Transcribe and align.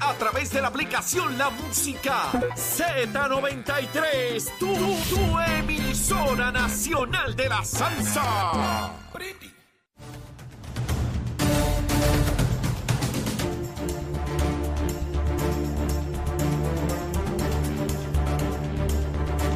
A 0.00 0.14
través 0.14 0.50
de 0.50 0.60
la 0.60 0.68
aplicación 0.68 1.36
La 1.38 1.50
Música 1.50 2.30
Z93. 2.54 4.58
Tu, 4.58 4.66
tu 4.66 5.40
emisora 5.40 6.52
nacional 6.52 7.34
de 7.34 7.48
la 7.48 7.64
salsa. 7.64 8.92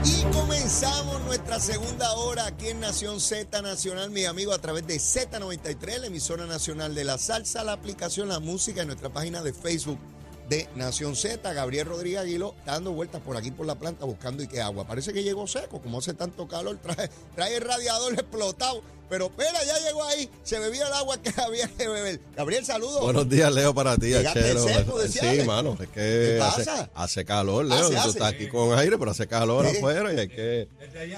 Y 0.04 0.24
comenzamos 0.32 1.20
nuestra 1.22 1.60
segunda 1.60 2.12
hora 2.14 2.46
aquí 2.46 2.68
en 2.68 2.80
Nación 2.80 3.20
Z 3.20 3.62
Nacional, 3.62 4.10
mis 4.10 4.26
amigos, 4.26 4.56
a 4.56 4.60
través 4.60 4.86
de 4.86 4.96
Z93, 4.96 6.00
la 6.00 6.06
emisora 6.08 6.46
nacional 6.46 6.94
de 6.94 7.04
la 7.04 7.18
salsa, 7.18 7.62
la 7.62 7.72
aplicación 7.72 8.28
La 8.28 8.40
Música 8.40 8.82
en 8.82 8.88
nuestra 8.88 9.10
página 9.10 9.42
de 9.42 9.52
Facebook 9.52 9.98
de 10.52 10.68
Nación 10.76 11.16
Z. 11.16 11.50
Gabriel 11.54 11.86
Rodríguez 11.86 12.20
Aguilo 12.20 12.54
está 12.58 12.72
dando 12.72 12.92
vueltas 12.92 13.22
por 13.22 13.38
aquí 13.38 13.50
por 13.50 13.64
la 13.64 13.74
planta 13.76 14.04
buscando 14.04 14.42
y 14.42 14.46
qué 14.48 14.60
agua. 14.60 14.86
Parece 14.86 15.14
que 15.14 15.22
llegó 15.22 15.46
seco, 15.46 15.80
como 15.80 15.98
hace 15.98 16.12
tanto 16.12 16.46
calor, 16.46 16.76
trae, 16.82 17.08
trae 17.34 17.56
el 17.56 17.62
radiador 17.62 18.12
explotado. 18.18 18.82
Pero 19.08 19.26
espera, 19.26 19.62
ya 19.64 19.78
llegó 19.86 20.04
ahí, 20.04 20.28
se 20.42 20.58
bebía 20.58 20.86
el 20.86 20.92
agua 20.92 21.20
que 21.22 21.32
había 21.40 21.68
que 21.68 21.88
beber. 21.88 22.20
Gabriel, 22.36 22.66
saludos. 22.66 23.00
Buenos 23.00 23.28
días, 23.30 23.50
Leo, 23.52 23.72
para 23.74 23.96
ti, 23.96 24.12
Achero. 24.14 24.62
seco, 24.62 24.98
decía 24.98 25.32
Sí, 25.34 25.42
mano, 25.46 25.72
es 25.80 25.88
que 25.88 25.94
¿Qué 25.94 26.36
pasa? 26.38 26.90
hace 26.94 27.24
calor, 27.24 27.64
Leo. 27.64 27.78
Hace, 27.78 27.92
Tú 27.94 27.98
hace. 27.98 28.08
estás 28.10 28.28
aquí 28.32 28.48
con 28.48 28.78
aire, 28.78 28.98
pero 28.98 29.10
hace 29.10 29.26
calor 29.26 29.66
Sí. 29.70 29.78
afuera 29.78 30.12
y 30.12 30.18
hay 30.18 30.28
que. 30.28 30.68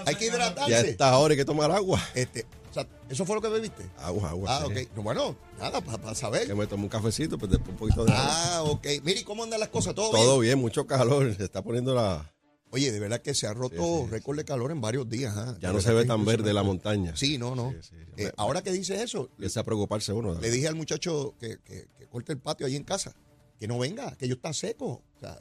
Hay 0.07 0.15
que 0.15 0.27
hidratarse. 0.27 0.71
Ya 0.71 0.81
está 0.81 1.09
ahora 1.11 1.33
hay 1.33 1.39
que 1.39 1.45
tomar 1.45 1.71
agua. 1.73 2.01
Este, 2.15 2.47
o 2.75 2.81
sea, 2.83 2.89
¿Eso 3.09 3.25
fue 3.25 3.37
lo 3.37 3.41
que 3.43 3.49
bebiste? 3.49 3.89
Agua, 3.99 4.31
agua. 4.31 4.49
Ah, 4.59 4.65
sí. 4.67 4.83
ok. 4.83 4.97
No, 4.97 5.03
bueno, 5.03 5.37
nada, 5.61 5.81
para 5.81 6.15
saber. 6.15 6.47
Que 6.49 6.55
me 6.55 6.67
tomo 6.67 6.83
un 6.85 6.89
cafecito, 6.89 7.39
pues 7.39 7.53
después 7.53 7.71
un 7.71 7.77
poquito 7.77 8.05
de 8.05 8.13
agua. 8.13 8.27
Ah, 8.29 8.63
ok. 8.65 8.87
Mire, 9.05 9.21
¿y 9.21 9.25
¿cómo 9.25 9.45
andan 9.45 9.61
las 9.61 9.69
cosas? 9.69 9.95
¿Todo, 9.95 10.11
Todo 10.11 10.41
bien? 10.41 10.57
bien, 10.57 10.59
mucho 10.61 10.87
calor. 10.87 11.33
Se 11.37 11.45
está 11.45 11.63
poniendo 11.63 11.95
la. 11.95 12.31
Oye, 12.71 12.91
de 12.91 12.99
verdad 12.99 13.23
que 13.23 13.35
se 13.35 13.47
ha 13.47 13.53
roto 13.55 13.77
Sí, 13.77 14.05
sí, 14.07 14.11
récord 14.11 14.37
de 14.37 14.45
calor 14.45 14.73
en 14.73 14.81
varios 14.81 15.09
días. 15.09 15.33
¿ah? 15.37 15.57
Ya 15.61 15.73
no 15.73 15.81
se 15.81 15.93
ve 15.93 16.05
tan 16.07 16.25
verde 16.25 16.53
la 16.53 16.65
montaña. 16.65 17.15
Sí, 17.17 17.39
no, 17.39 17.55
no. 17.55 17.73
Eh, 18.17 18.33
ahora 18.37 18.63
que 18.63 18.73
dice 18.73 19.01
eso, 19.01 19.29
Empieza 19.31 19.61
a 19.61 19.65
preocuparse 19.65 20.13
uno. 20.13 20.35
le 20.41 20.51
dije 20.51 20.67
al 20.67 20.75
muchacho 20.75 21.35
que, 21.39 21.59
que- 21.65 21.87
que 21.97 22.07
corte 22.09 22.33
el 22.33 22.39
patio 22.39 22.67
ahí 22.67 22.75
en 22.75 22.83
casa, 22.83 23.15
que 23.61 23.69
no 23.69 23.79
venga, 23.79 24.17
que 24.17 24.27
yo 24.27 24.35
está 24.35 24.53
seco. 24.53 25.03
O 25.17 25.21
sea, 25.21 25.41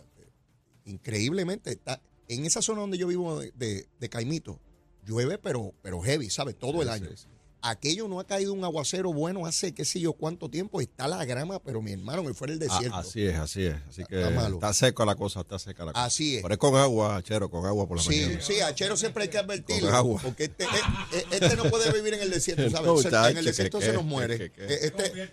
increíblemente, 0.85 1.71
está, 1.71 2.01
en 2.27 2.45
esa 2.45 2.61
zona 2.61 2.81
donde 2.81 2.97
yo 2.97 3.07
vivo 3.07 3.39
de, 3.39 3.51
de- 3.55 3.87
de 3.99 4.09
Caimito, 4.09 4.59
llueve, 5.05 5.37
pero, 5.37 5.73
pero 5.81 6.01
heavy, 6.01 6.29
¿sabes? 6.29 6.57
Todo 6.57 6.81
el 6.81 6.89
año. 6.89 7.07
sí, 7.09 7.17
sí. 7.17 7.32
Aquello 7.65 8.07
no 8.09 8.19
ha 8.19 8.25
caído 8.27 8.51
un 8.53 8.63
aguacero 8.65 9.13
bueno 9.13 9.45
hace 9.45 9.73
qué 9.73 9.85
sé 9.85 9.99
yo 10.01 10.11
cuánto 10.13 10.49
tiempo. 10.49 10.81
Está 10.81 11.07
la 11.07 11.23
grama, 11.23 11.59
pero 11.59 11.81
mi 11.81 11.93
hermano, 11.93 12.21
me 12.23 12.33
fuera 12.33 12.53
el 12.53 12.59
Ah, 12.61 12.65
desierto. 12.65 12.97
así 12.97 13.25
es, 13.25 13.35
así 13.39 13.63
es. 13.65 13.75
Así 13.89 14.03
que 14.03 14.17
Está 14.21 14.29
malo. 14.31 14.55
está 14.55 14.73
seca 14.73 15.05
la 15.05 15.15
cosa, 15.15 15.39
está 15.41 15.57
seca 15.57 15.85
la 15.85 15.93
cosa. 15.93 16.03
Así 16.05 16.35
es. 16.35 16.41
Pero 16.41 16.53
es 16.53 16.59
con 16.59 16.75
agua, 16.75 17.15
Achero, 17.15 17.49
con 17.49 17.65
agua 17.65 17.87
por 17.87 17.97
la 17.97 18.03
Sí, 18.03 18.21
mañana. 18.21 18.41
sí, 18.41 18.59
a 18.59 18.75
Chero 18.75 18.97
siempre 18.97 19.23
hay 19.23 19.29
que 19.29 19.37
advertirlo. 19.37 19.87
Con 19.87 19.95
agua. 19.95 20.19
Porque 20.21 20.43
este, 20.43 20.65
eh, 20.65 20.67
eh, 21.13 21.25
este 21.31 21.55
no 21.55 21.63
puede 21.65 21.91
vivir 21.93 22.15
en 22.15 22.21
el 22.23 22.31
desierto, 22.31 22.69
¿sabes? 22.69 22.85
No, 22.85 22.97
sea, 22.97 23.29
en 23.29 23.37
el 23.37 23.45
desierto 23.45 23.79
que 23.79 23.85
se 23.85 23.93
nos 23.93 24.03
muere. 24.03 24.37
que 24.37 24.51
qué. 24.51 24.65
Eh, 24.65 24.79
Este, 24.83 25.23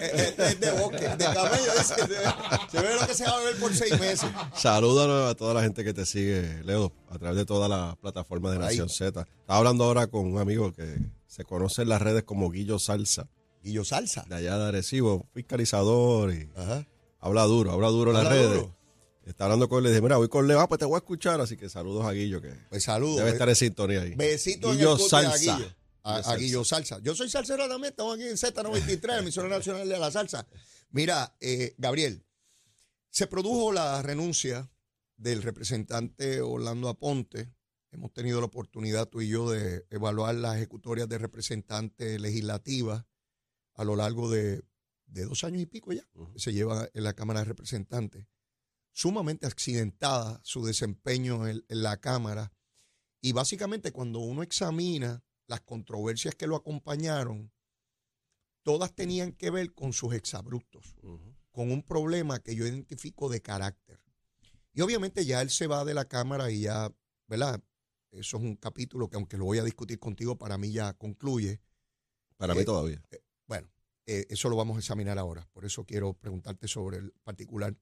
este 0.00 0.46
es 0.46 0.60
de 0.60 0.70
bosque, 0.72 1.06
de 1.08 1.24
camello. 1.24 1.72
dice, 1.78 1.94
se, 1.94 2.80
ve 2.80 2.94
lo 2.98 3.06
que 3.06 3.14
se 3.14 3.24
va 3.24 3.30
a 3.32 3.38
beber 3.40 3.56
por 3.60 3.74
seis 3.76 4.00
meses. 4.00 4.30
Saludos 4.56 5.30
a 5.30 5.34
toda 5.34 5.52
la 5.54 5.62
gente 5.62 5.84
que 5.84 5.92
te 5.92 6.06
sigue, 6.06 6.62
Leo, 6.64 6.92
a 7.10 7.18
través 7.18 7.36
de 7.36 7.44
todas 7.44 7.68
las 7.68 7.96
plataformas 7.98 8.52
de. 8.52 8.58
Nación 8.58 8.88
Z. 8.88 9.20
Estaba 9.40 9.58
hablando 9.58 9.84
ahora 9.84 10.06
con 10.06 10.24
un 10.26 10.38
amigo 10.38 10.72
que 10.72 10.96
se 11.34 11.44
conoce 11.44 11.82
en 11.82 11.88
las 11.88 12.00
redes 12.00 12.22
como 12.22 12.50
Guillo 12.50 12.78
Salsa, 12.78 13.28
Guillo 13.62 13.84
Salsa. 13.84 14.24
de 14.28 14.36
allá 14.36 14.56
de 14.58 14.68
Arecibo, 14.68 15.26
fiscalizador 15.34 16.32
y 16.32 16.48
Ajá. 16.54 16.86
habla 17.18 17.42
duro, 17.44 17.72
habla 17.72 17.88
duro 17.88 18.10
en 18.12 18.18
las 18.18 18.28
redes. 18.28 18.50
duro. 18.50 18.76
Está 19.26 19.44
hablando 19.44 19.68
con 19.68 19.78
él, 19.78 19.84
le 19.84 19.88
dije, 19.90 20.02
mira, 20.02 20.16
voy 20.18 20.28
con 20.28 20.46
Leo, 20.46 20.60
ah, 20.60 20.68
pues 20.68 20.78
te 20.78 20.84
voy 20.84 20.94
a 20.94 20.98
escuchar, 20.98 21.40
así 21.40 21.56
que 21.56 21.68
saludos 21.68 22.04
a 22.04 22.12
Guillo, 22.12 22.40
que 22.42 22.52
Pues 22.68 22.84
saludos. 22.84 23.16
debe 23.16 23.30
estar 23.30 23.48
en 23.48 23.56
sintonía 23.56 24.02
ahí. 24.02 24.14
Besitos 24.14 24.70
en 24.72 24.76
Guillo 24.76 24.92
el 24.92 24.98
cuti 24.98 25.08
Salsa. 25.10 25.32
a 25.54 25.56
Guillo. 25.58 25.74
A, 26.02 26.16
a 26.16 26.22
Salsa. 26.22 26.36
Guillo 26.38 26.64
Salsa. 26.64 26.98
Yo 27.02 27.14
soy 27.14 27.28
salsero 27.30 27.66
también, 27.68 27.90
estamos 27.92 28.14
aquí 28.16 28.24
en 28.28 28.36
Z93, 28.36 29.18
emisora 29.20 29.48
nacional 29.48 29.88
de 29.88 29.98
la 29.98 30.10
salsa. 30.10 30.46
Mira, 30.90 31.34
eh, 31.40 31.74
Gabriel, 31.78 32.22
se 33.10 33.26
produjo 33.26 33.72
la 33.72 34.02
renuncia 34.02 34.70
del 35.16 35.42
representante 35.42 36.42
Orlando 36.42 36.88
Aponte. 36.90 37.48
Hemos 37.94 38.12
tenido 38.12 38.40
la 38.40 38.46
oportunidad 38.46 39.08
tú 39.08 39.20
y 39.22 39.28
yo 39.28 39.48
de 39.50 39.86
evaluar 39.90 40.34
las 40.34 40.56
ejecutorias 40.56 41.08
de 41.08 41.16
representantes 41.18 42.20
legislativas 42.20 43.06
a 43.74 43.84
lo 43.84 43.94
largo 43.94 44.28
de, 44.28 44.64
de 45.06 45.24
dos 45.26 45.44
años 45.44 45.62
y 45.62 45.66
pico 45.66 45.92
ya, 45.92 46.04
que 46.32 46.38
se 46.40 46.52
lleva 46.52 46.88
en 46.92 47.04
la 47.04 47.12
Cámara 47.14 47.40
de 47.40 47.44
Representantes. 47.46 48.26
Sumamente 48.92 49.46
accidentada 49.46 50.40
su 50.42 50.64
desempeño 50.64 51.46
en- 51.46 51.64
en 51.68 51.82
la 51.84 51.98
Cámara. 52.00 52.52
Y 53.20 53.32
básicamente 53.32 53.92
cuando 53.92 54.18
uno 54.18 54.42
examina 54.42 55.24
las 55.46 55.60
controversias 55.60 56.34
que 56.34 56.46
lo 56.48 56.56
acompañaron, 56.56 57.52
todas 58.64 58.92
tenían 58.94 59.32
que 59.32 59.50
ver 59.50 59.72
con 59.72 59.92
sus 59.92 60.14
exabruptos, 60.14 60.96
con 61.52 61.70
un 61.70 61.82
problema 61.84 62.40
que 62.40 62.56
yo 62.56 62.66
identifico 62.66 63.28
de 63.28 63.40
carácter. 63.40 64.00
Y 64.72 64.80
obviamente 64.80 65.24
ya 65.24 65.42
él 65.42 65.50
se 65.50 65.68
va 65.68 65.84
de 65.84 65.94
la 65.94 66.06
Cámara 66.06 66.50
y 66.50 66.62
ya, 66.62 66.92
¿verdad? 67.28 67.62
Eso 68.14 68.36
es 68.36 68.42
un 68.42 68.56
capítulo 68.56 69.08
que 69.08 69.16
aunque 69.16 69.36
lo 69.36 69.44
voy 69.44 69.58
a 69.58 69.64
discutir 69.64 69.98
contigo, 69.98 70.38
para 70.38 70.56
mí 70.56 70.72
ya 70.72 70.94
concluye. 70.94 71.60
Para 72.36 72.54
Eh, 72.54 72.56
mí 72.58 72.64
todavía. 72.64 73.02
Bueno, 73.46 73.70
eh, 74.06 74.26
eso 74.28 74.48
lo 74.48 74.56
vamos 74.56 74.76
a 74.76 74.80
examinar 74.80 75.18
ahora, 75.18 75.48
por 75.52 75.64
eso 75.64 75.84
quiero 75.84 76.14
preguntarte 76.14 76.68
sobre 76.68 76.98
el 76.98 77.12
particular. 77.22 77.76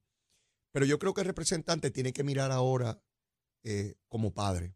Pero 0.73 0.87
yo 0.87 0.99
creo 0.99 1.13
que 1.13 1.21
el 1.21 1.27
representante 1.27 1.91
tiene 1.91 2.13
que 2.13 2.25
mirar 2.25 2.51
ahora 2.51 3.03
eh, 3.63 3.95
como 4.09 4.33
padre 4.33 4.75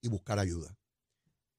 y 0.00 0.08
buscar 0.08 0.38
ayuda. 0.38 0.76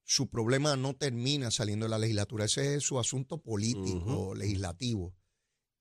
Su 0.03 0.29
problema 0.29 0.75
no 0.75 0.95
termina 0.95 1.49
saliendo 1.49 1.85
de 1.85 1.89
la 1.89 1.97
legislatura, 1.97 2.45
ese 2.45 2.75
es 2.75 2.83
su 2.83 2.99
asunto 2.99 3.41
político, 3.41 4.35
legislativo. 4.35 5.15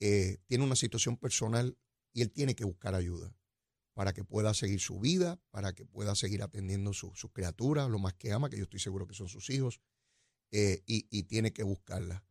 Eh, 0.01 0.39
tiene 0.47 0.65
una 0.65 0.77
situación 0.77 1.17
personal 1.17 1.77
y 2.13 2.23
él 2.23 2.31
tiene 2.31 2.55
que 2.55 2.65
buscar 2.65 2.95
ayuda 2.95 3.35
para 3.95 4.13
que 4.13 4.25
pueda 4.25 4.55
seguir 4.55 4.81
su 4.81 4.99
vida, 5.01 5.41
para 5.51 5.73
que 5.75 5.85
pueda 5.85 6.15
seguir 6.15 6.43
atendiendo 6.43 6.93
su- 6.93 7.13
sus 7.15 7.31
criaturas, 7.33 7.91
lo 7.91 7.99
más 7.99 8.15
que 8.15 8.33
ama, 8.33 8.49
que 8.49 8.57
yo 8.57 8.65
estoy 8.65 8.81
seguro 8.81 9.07
que 9.07 9.15
son 9.15 9.29
sus 9.29 9.51
hijos, 9.51 9.81
eh, 10.51 10.83
y, 10.87 11.07
y 11.11 11.25
tiene 11.25 11.53
que 11.53 11.63
buscarla. 11.63 12.25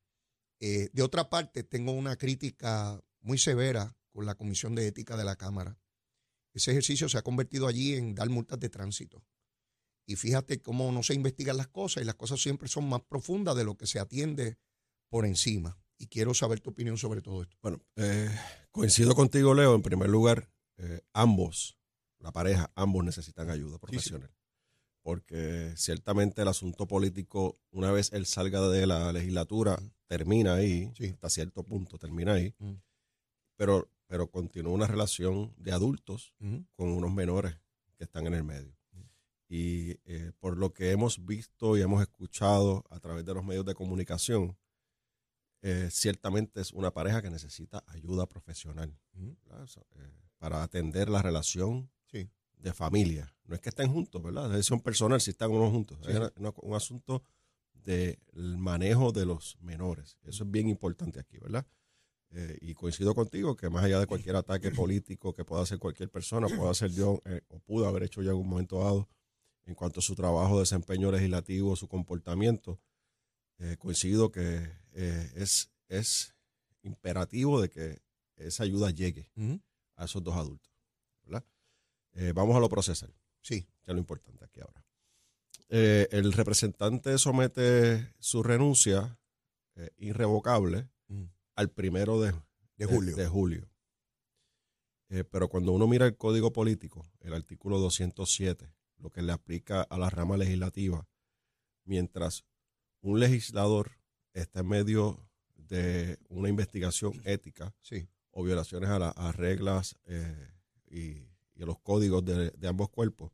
Eh, 0.59 0.89
de 0.93 1.01
otra 1.03 1.29
parte, 1.29 1.63
tengo 1.63 1.91
una 1.91 2.15
crítica 2.17 3.01
muy 3.21 3.37
severa 3.37 3.95
con 4.11 4.25
la 4.25 4.35
Comisión 4.35 4.75
de 4.75 4.87
Ética 4.87 5.17
de 5.17 5.23
la 5.23 5.35
Cámara. 5.35 5.79
Ese 6.53 6.71
ejercicio 6.71 7.07
se 7.09 7.17
ha 7.17 7.21
convertido 7.21 7.67
allí 7.67 7.95
en 7.95 8.13
dar 8.13 8.29
multas 8.29 8.59
de 8.59 8.69
tránsito. 8.69 9.23
Y 10.05 10.15
fíjate 10.17 10.61
cómo 10.61 10.91
no 10.91 11.01
se 11.03 11.13
investigan 11.13 11.57
las 11.57 11.67
cosas 11.67 12.03
y 12.03 12.05
las 12.05 12.15
cosas 12.15 12.41
siempre 12.41 12.67
son 12.67 12.89
más 12.89 13.01
profundas 13.01 13.55
de 13.55 13.63
lo 13.63 13.77
que 13.77 13.87
se 13.87 13.99
atiende 13.99 14.57
por 15.09 15.25
encima. 15.25 15.79
Y 15.97 16.07
quiero 16.07 16.33
saber 16.33 16.59
tu 16.59 16.71
opinión 16.71 16.97
sobre 16.97 17.21
todo 17.21 17.43
esto. 17.43 17.55
Bueno, 17.61 17.79
eh, 17.95 18.29
coincido 18.71 19.15
contigo, 19.15 19.53
Leo. 19.53 19.75
En 19.75 19.81
primer 19.83 20.09
lugar, 20.09 20.51
eh, 20.81 21.01
ambos, 21.13 21.77
la 22.19 22.31
pareja, 22.31 22.71
ambos 22.75 23.03
necesitan 23.05 23.49
ayuda 23.49 23.77
profesional. 23.79 24.31
Porque 25.03 25.73
ciertamente 25.77 26.41
el 26.43 26.47
asunto 26.47 26.87
político, 26.87 27.59
una 27.71 27.91
vez 27.91 28.11
él 28.13 28.25
salga 28.25 28.61
de 28.69 28.85
la 28.85 29.11
legislatura, 29.11 29.79
termina 30.07 30.55
ahí, 30.55 30.91
Sí. 30.95 31.07
hasta 31.07 31.29
cierto 31.29 31.63
punto 31.63 31.97
termina 31.97 32.33
ahí, 32.33 32.53
Mm. 32.59 32.73
pero, 33.55 33.89
pero 34.07 34.29
continúa 34.29 34.73
una 34.73 34.87
relación 34.87 35.53
de 35.57 35.71
adultos 35.71 36.33
con 36.75 36.89
unos 36.89 37.11
menores 37.13 37.55
que 37.97 38.03
están 38.03 38.27
en 38.27 38.33
el 38.35 38.43
medio. 38.43 38.75
Y 39.47 39.99
eh, 40.05 40.31
por 40.39 40.57
lo 40.57 40.73
que 40.73 40.91
hemos 40.91 41.25
visto 41.25 41.77
y 41.77 41.81
hemos 41.81 42.01
escuchado 42.01 42.85
a 42.89 42.99
través 42.99 43.25
de 43.25 43.33
los 43.33 43.43
medios 43.43 43.65
de 43.65 43.75
comunicación, 43.75 44.57
eh, 45.63 45.89
ciertamente 45.91 46.61
es 46.61 46.71
una 46.71 46.91
pareja 46.91 47.21
que 47.21 47.29
necesita 47.29 47.83
ayuda 47.87 48.27
profesional 48.27 48.97
eh, 49.95 50.13
para 50.41 50.63
atender 50.63 51.07
la 51.07 51.21
relación 51.21 51.91
Sí. 52.11 52.27
de 52.57 52.73
familia. 52.73 53.31
No 53.45 53.53
es 53.53 53.61
que 53.61 53.69
estén 53.69 53.91
juntos, 53.93 54.21
¿verdad? 54.23 54.45
Es 54.47 54.51
decisión 54.53 54.81
personal 54.81 55.21
si 55.21 55.29
están 55.29 55.51
o 55.51 55.59
no 55.59 55.69
juntos. 55.69 55.99
Sí. 56.03 56.11
Es 56.11 56.19
un 56.63 56.73
asunto 56.73 57.23
del 57.73 58.17
manejo 58.57 59.11
de 59.11 59.25
los 59.27 59.55
menores. 59.61 60.17
Eso 60.23 60.43
es 60.43 60.49
bien 60.51 60.67
importante 60.67 61.19
aquí, 61.19 61.37
¿verdad? 61.37 61.65
Eh, 62.31 62.57
y 62.61 62.73
coincido 62.73 63.13
contigo 63.13 63.55
que 63.55 63.69
más 63.69 63.83
allá 63.83 63.99
de 63.99 64.07
cualquier 64.07 64.35
ataque 64.35 64.71
político 64.89 65.31
que 65.35 65.45
pueda 65.45 65.61
hacer 65.61 65.77
cualquier 65.77 66.09
persona, 66.09 66.47
pueda 66.47 66.71
hacer 66.71 66.91
yo, 66.91 67.21
eh, 67.25 67.41
o 67.49 67.59
pudo 67.59 67.87
haber 67.87 68.03
hecho 68.03 68.23
yo 68.23 68.31
en 68.31 68.37
un 68.37 68.47
momento 68.49 68.79
dado 68.79 69.07
en 69.65 69.75
cuanto 69.75 69.99
a 69.99 70.03
su 70.03 70.15
trabajo, 70.15 70.59
desempeño 70.59 71.11
legislativo, 71.11 71.75
su 71.75 71.87
comportamiento, 71.87 72.79
eh, 73.59 73.75
coincido 73.77 74.31
que 74.31 74.71
eh, 74.93 75.31
es, 75.35 75.71
es 75.87 76.33
imperativo 76.81 77.61
de 77.61 77.69
que 77.69 78.01
esa 78.37 78.63
ayuda 78.63 78.89
llegue 78.89 79.29
a 80.01 80.05
esos 80.05 80.23
dos 80.23 80.35
adultos. 80.35 80.71
¿verdad? 81.23 81.45
Eh, 82.13 82.31
vamos 82.33 82.55
a 82.55 82.59
lo 82.59 82.69
procesal. 82.69 83.13
Sí. 83.41 83.61
Que 83.83 83.91
es 83.91 83.93
lo 83.93 83.99
importante 83.99 84.43
aquí 84.45 84.59
ahora. 84.61 84.85
Eh, 85.69 86.07
el 86.11 86.33
representante 86.33 87.17
somete 87.17 88.13
su 88.19 88.43
renuncia 88.43 89.17
eh, 89.75 89.89
irrevocable 89.97 90.89
Mm. 91.07 91.25
al 91.55 91.69
primero 91.69 92.19
de, 92.21 92.33
De 92.77 92.85
julio. 92.85 93.15
de 93.17 93.27
julio. 93.27 93.69
Eh, 95.09 95.23
pero 95.25 95.49
cuando 95.49 95.73
uno 95.73 95.87
mira 95.87 96.05
el 96.05 96.15
código 96.15 96.53
político, 96.53 97.05
el 97.19 97.33
artículo 97.33 97.79
207, 97.79 98.73
lo 98.97 99.09
que 99.11 99.21
le 99.21 99.33
aplica 99.33 99.81
a 99.81 99.97
la 99.97 100.09
rama 100.09 100.37
legislativa, 100.37 101.07
mientras 101.83 102.45
un 103.01 103.19
legislador 103.19 103.91
está 104.33 104.61
en 104.61 104.67
medio 104.69 105.29
de 105.55 106.17
una 106.29 106.47
investigación 106.49 107.21
ética 107.25 107.75
Sí. 107.81 108.07
O 108.31 108.43
violaciones 108.43 108.89
a, 108.89 108.99
la- 108.99 109.09
a 109.09 109.31
reglas 109.31 109.95
eh, 110.05 110.49
y, 110.89 111.27
a 111.61 111.65
los 111.65 111.79
códigos 111.79 112.25
de, 112.25 112.51
ambos 112.67 112.89
cuerpos, 112.89 113.31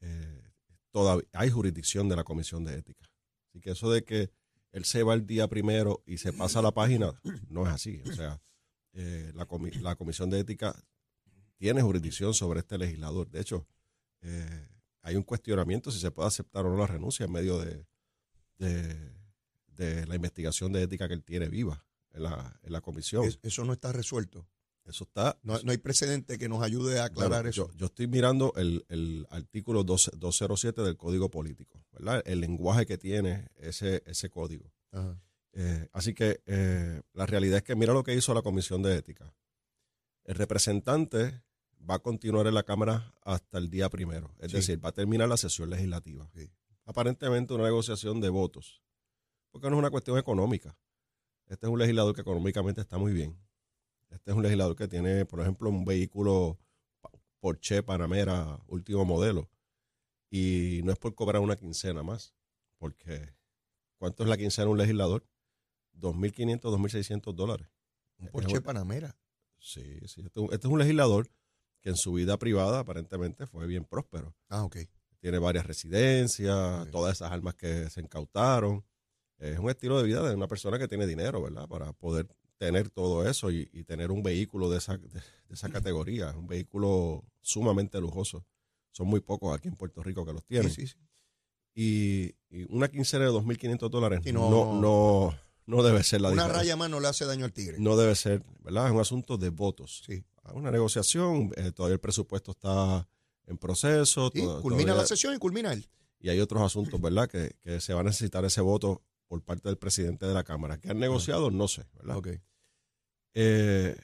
eh, 0.00 0.42
todavía 0.90 1.26
hay 1.32 1.48
jurisdicción 1.50 2.08
de 2.08 2.16
la 2.16 2.24
Comisión 2.24 2.64
de 2.64 2.76
Ética. 2.78 3.10
Así 3.48 3.60
que 3.60 3.70
eso 3.70 3.90
de 3.90 4.04
que 4.04 4.30
él 4.72 4.84
se 4.84 5.02
va 5.02 5.14
el 5.14 5.26
día 5.26 5.48
primero 5.48 6.02
y 6.04 6.18
se 6.18 6.32
pasa 6.34 6.60
la 6.60 6.72
página, 6.72 7.18
no 7.48 7.66
es 7.66 7.72
así. 7.72 8.02
O 8.06 8.12
sea, 8.12 8.40
eh, 8.92 9.32
la, 9.34 9.46
comi- 9.48 9.74
la 9.80 9.96
Comisión 9.96 10.28
de 10.28 10.40
Ética 10.40 10.74
tiene 11.56 11.80
jurisdicción 11.82 12.34
sobre 12.34 12.60
este 12.60 12.76
legislador. 12.76 13.30
De 13.30 13.40
hecho, 13.40 13.66
hay 15.02 15.16
un 15.16 15.22
cuestionamiento 15.22 15.90
si 15.90 15.98
se 16.00 16.10
puede 16.10 16.28
aceptar 16.28 16.66
o 16.66 16.70
no 16.70 16.76
la 16.76 16.86
renuncia 16.86 17.24
en 17.24 17.32
medio 17.32 17.58
de, 17.60 17.86
de, 18.58 19.12
de 19.68 20.06
la 20.06 20.16
investigación 20.16 20.72
de 20.72 20.82
ética 20.82 21.08
que 21.08 21.14
él 21.14 21.24
tiene 21.24 21.48
viva 21.48 21.84
en 22.18 22.24
la, 22.24 22.60
en 22.62 22.72
la 22.72 22.80
comisión. 22.80 23.24
Es- 23.24 23.38
eso 23.42 23.64
no 23.64 23.72
está 23.72 23.92
resuelto. 23.92 24.46
Eso 24.84 25.04
está. 25.04 25.38
No, 25.42 25.58
no 25.62 25.70
hay 25.70 25.76
precedente 25.78 26.38
que 26.38 26.48
nos 26.48 26.62
ayude 26.62 26.98
a 26.98 27.04
aclarar 27.04 27.42
Bueno, 27.42 27.50
eso. 27.50 27.68
Yo, 27.68 27.74
yo 27.76 27.86
estoy 27.86 28.06
mirando 28.06 28.52
el, 28.56 28.84
el 28.88 29.26
artículo 29.30 29.84
12 29.84 30.12
207 30.16 30.80
del 30.82 30.96
Código 30.96 31.30
Político, 31.30 31.84
¿verdad? 31.92 32.22
El 32.24 32.40
lenguaje 32.40 32.86
que 32.86 32.96
tiene 32.96 33.48
ese, 33.56 34.02
ese 34.06 34.30
código. 34.30 34.72
Ajá. 34.92 35.20
Eh, 35.52 35.88
así 35.92 36.14
que 36.14 36.40
eh, 36.46 37.02
la 37.12 37.26
realidad 37.26 37.58
es 37.58 37.64
que 37.64 37.74
mira 37.76 37.92
lo 37.92 38.02
que 38.02 38.14
hizo 38.14 38.32
la 38.32 38.42
Comisión 38.42 38.82
de 38.82 38.96
Ética. 38.96 39.34
El 40.24 40.36
representante 40.36 41.42
va 41.88 41.96
a 41.96 41.98
continuar 42.00 42.46
en 42.46 42.54
la 42.54 42.62
Cámara 42.62 43.14
hasta 43.22 43.58
el 43.58 43.68
día 43.70 43.88
primero, 43.90 44.34
es 44.40 44.50
Sí. 44.52 44.56
decir, 44.58 44.84
va 44.84 44.90
a 44.90 44.92
terminar 44.92 45.28
la 45.28 45.36
sesión 45.36 45.68
legislativa. 45.70 46.30
Sí. 46.34 46.50
Aparentemente 46.86 47.52
una 47.54 47.64
negociación 47.64 48.20
de 48.20 48.28
votos, 48.30 48.82
porque 49.50 49.68
no 49.68 49.76
es 49.76 49.80
una 49.80 49.90
cuestión 49.90 50.16
económica. 50.18 50.76
Este 51.48 51.66
es 51.66 51.72
un 51.72 51.78
legislador 51.78 52.14
que 52.14 52.20
económicamente 52.20 52.80
está 52.80 52.98
muy 52.98 53.12
bien. 53.12 53.38
Este 54.10 54.30
es 54.30 54.36
un 54.36 54.42
legislador 54.42 54.76
que 54.76 54.88
tiene, 54.88 55.24
por 55.24 55.40
ejemplo, 55.40 55.68
un 55.70 55.84
vehículo 55.84 56.58
Porsche 57.40 57.82
Panamera 57.82 58.58
último 58.66 59.04
modelo 59.04 59.48
y 60.30 60.80
no 60.84 60.92
es 60.92 60.98
por 60.98 61.14
cobrar 61.14 61.40
una 61.40 61.56
quincena 61.56 62.02
más, 62.02 62.34
porque 62.78 63.34
¿cuánto 63.98 64.22
es 64.24 64.28
la 64.28 64.36
quincena 64.36 64.66
de 64.66 64.72
un 64.72 64.78
legislador? 64.78 65.26
2.500, 65.92 66.60
2.600 66.70 67.34
dólares. 67.34 67.68
Un 68.18 68.28
Porsche 68.28 68.60
Panamera. 68.60 69.16
Sí, 69.58 69.98
sí. 70.06 70.22
Este, 70.22 70.40
es 70.40 70.46
un- 70.46 70.52
este 70.52 70.66
es 70.66 70.72
un 70.72 70.78
legislador 70.78 71.30
que 71.80 71.90
en 71.90 71.96
su 71.96 72.12
vida 72.12 72.38
privada 72.38 72.80
aparentemente 72.80 73.46
fue 73.46 73.66
bien 73.66 73.84
próspero. 73.84 74.34
Ah, 74.48 74.64
ok. 74.64 74.76
Tiene 75.20 75.38
varias 75.38 75.66
residencias, 75.66 76.90
todas 76.90 77.14
esas 77.16 77.32
armas 77.32 77.54
que 77.54 77.88
se 77.90 78.00
incautaron. 78.00 78.84
Es 79.38 79.58
un 79.58 79.70
estilo 79.70 79.98
de 79.98 80.04
vida 80.04 80.28
de 80.28 80.34
una 80.34 80.48
persona 80.48 80.78
que 80.78 80.88
tiene 80.88 81.06
dinero, 81.06 81.40
¿verdad? 81.42 81.68
Para 81.68 81.92
poder 81.92 82.26
tener 82.56 82.90
todo 82.90 83.28
eso 83.28 83.50
y, 83.52 83.68
y 83.72 83.84
tener 83.84 84.10
un 84.10 84.22
vehículo 84.22 84.68
de 84.68 84.78
esa, 84.78 84.96
de, 84.98 85.08
de 85.08 85.54
esa 85.54 85.68
categoría. 85.68 86.30
Un 86.36 86.46
vehículo 86.48 87.24
sumamente 87.40 88.00
lujoso. 88.00 88.44
Son 88.90 89.06
muy 89.06 89.20
pocos 89.20 89.56
aquí 89.56 89.68
en 89.68 89.76
Puerto 89.76 90.02
Rico 90.02 90.26
que 90.26 90.32
los 90.32 90.44
tienen. 90.44 90.70
Sí, 90.70 90.86
sí, 90.88 90.94
sí. 90.94 90.98
Y, 91.74 92.34
y 92.50 92.64
una 92.74 92.88
quincena 92.88 93.26
de 93.26 93.30
2.500 93.30 93.88
dólares 93.90 94.20
no, 94.32 94.50
no- 94.50 94.80
no, 94.80 95.38
no, 95.66 95.82
debe 95.84 96.02
ser 96.02 96.20
la 96.20 96.30
Una 96.30 96.42
diferencia. 96.42 96.62
raya 96.62 96.76
más 96.76 96.90
no 96.90 96.98
le 96.98 97.06
hace 97.06 97.24
daño 97.24 97.44
al 97.44 97.52
tigre. 97.52 97.76
No 97.78 97.96
debe 97.96 98.16
ser, 98.16 98.42
¿verdad? 98.64 98.86
Es 98.86 98.92
un 98.92 99.00
asunto 99.00 99.36
de 99.38 99.50
votos. 99.50 100.02
Sí. 100.04 100.24
Hay 100.42 100.56
Una 100.56 100.72
negociación, 100.72 101.52
eh, 101.56 101.70
todavía 101.70 101.94
el 101.94 102.00
presupuesto 102.00 102.50
está 102.52 103.06
en 103.46 103.56
proceso. 103.58 104.30
Sí, 104.34 104.40
culmina 104.40 104.62
todavía- 104.62 104.94
la 104.94 105.06
sesión 105.06 105.34
y 105.34 105.38
culmina 105.38 105.72
él. 105.72 105.86
y 106.18 106.30
hay 106.30 106.40
otros 106.40 106.60
asuntos, 106.62 107.00
¿verdad? 107.00 107.28
Que, 107.30 107.54
que 107.62 107.80
se 107.80 107.94
va 107.94 108.00
a 108.00 108.04
necesitar 108.04 108.44
ese 108.44 108.60
voto 108.60 109.02
por 109.28 109.42
parte 109.42 109.68
del 109.68 109.78
presidente 109.78 110.26
de 110.26 110.34
la 110.34 110.44
Cámara. 110.44 110.78
¿Que 110.78 110.90
han 110.90 110.98
negociado? 110.98 111.50
No 111.50 111.68
sé, 111.68 111.86
¿verdad? 111.94 112.16
Ok. 112.16 112.28
Eh, 113.34 113.96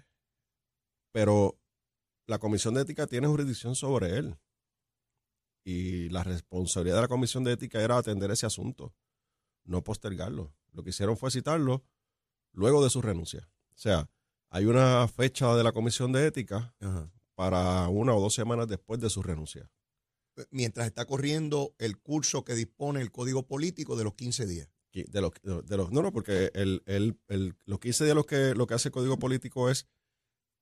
pero 1.12 1.58
la 2.26 2.38
Comisión 2.38 2.74
de 2.74 2.82
Ética 2.82 3.06
tiene 3.06 3.26
jurisdicción 3.26 3.74
sobre 3.74 4.18
él. 4.18 4.36
Y 5.64 6.10
la 6.10 6.22
responsabilidad 6.22 6.96
de 6.96 7.02
la 7.02 7.08
Comisión 7.08 7.42
de 7.42 7.52
Ética 7.52 7.82
era 7.82 7.96
atender 7.96 8.30
ese 8.30 8.44
asunto, 8.44 8.94
no 9.64 9.82
postergarlo. 9.82 10.54
Lo 10.72 10.82
que 10.82 10.90
hicieron 10.90 11.16
fue 11.16 11.30
citarlo 11.30 11.84
luego 12.52 12.84
de 12.84 12.90
su 12.90 13.00
renuncia. 13.00 13.48
O 13.70 13.78
sea, 13.78 14.10
hay 14.50 14.66
una 14.66 15.08
fecha 15.08 15.54
de 15.56 15.64
la 15.64 15.72
Comisión 15.72 16.12
de 16.12 16.26
Ética 16.26 16.74
Ajá. 16.80 17.10
para 17.34 17.88
una 17.88 18.14
o 18.14 18.20
dos 18.20 18.34
semanas 18.34 18.68
después 18.68 19.00
de 19.00 19.08
su 19.08 19.22
renuncia. 19.22 19.70
Mientras 20.50 20.86
está 20.86 21.06
corriendo 21.06 21.74
el 21.78 21.98
curso 21.98 22.44
que 22.44 22.54
dispone 22.54 23.00
el 23.00 23.10
Código 23.10 23.46
Político 23.46 23.96
de 23.96 24.04
los 24.04 24.14
15 24.14 24.46
días. 24.46 24.68
De 25.02 25.20
los, 25.20 25.32
de 25.42 25.76
los, 25.76 25.90
no, 25.90 26.02
no, 26.02 26.12
porque 26.12 26.52
el, 26.54 26.82
el, 26.86 27.18
el- 27.26 27.56
los 27.66 27.80
15 27.80 28.04
días 28.04 28.14
lo 28.16 28.24
que, 28.24 28.54
lo 28.54 28.66
que 28.68 28.74
hace 28.74 28.88
el 28.88 28.92
Código 28.92 29.18
Político 29.18 29.68
es 29.68 29.88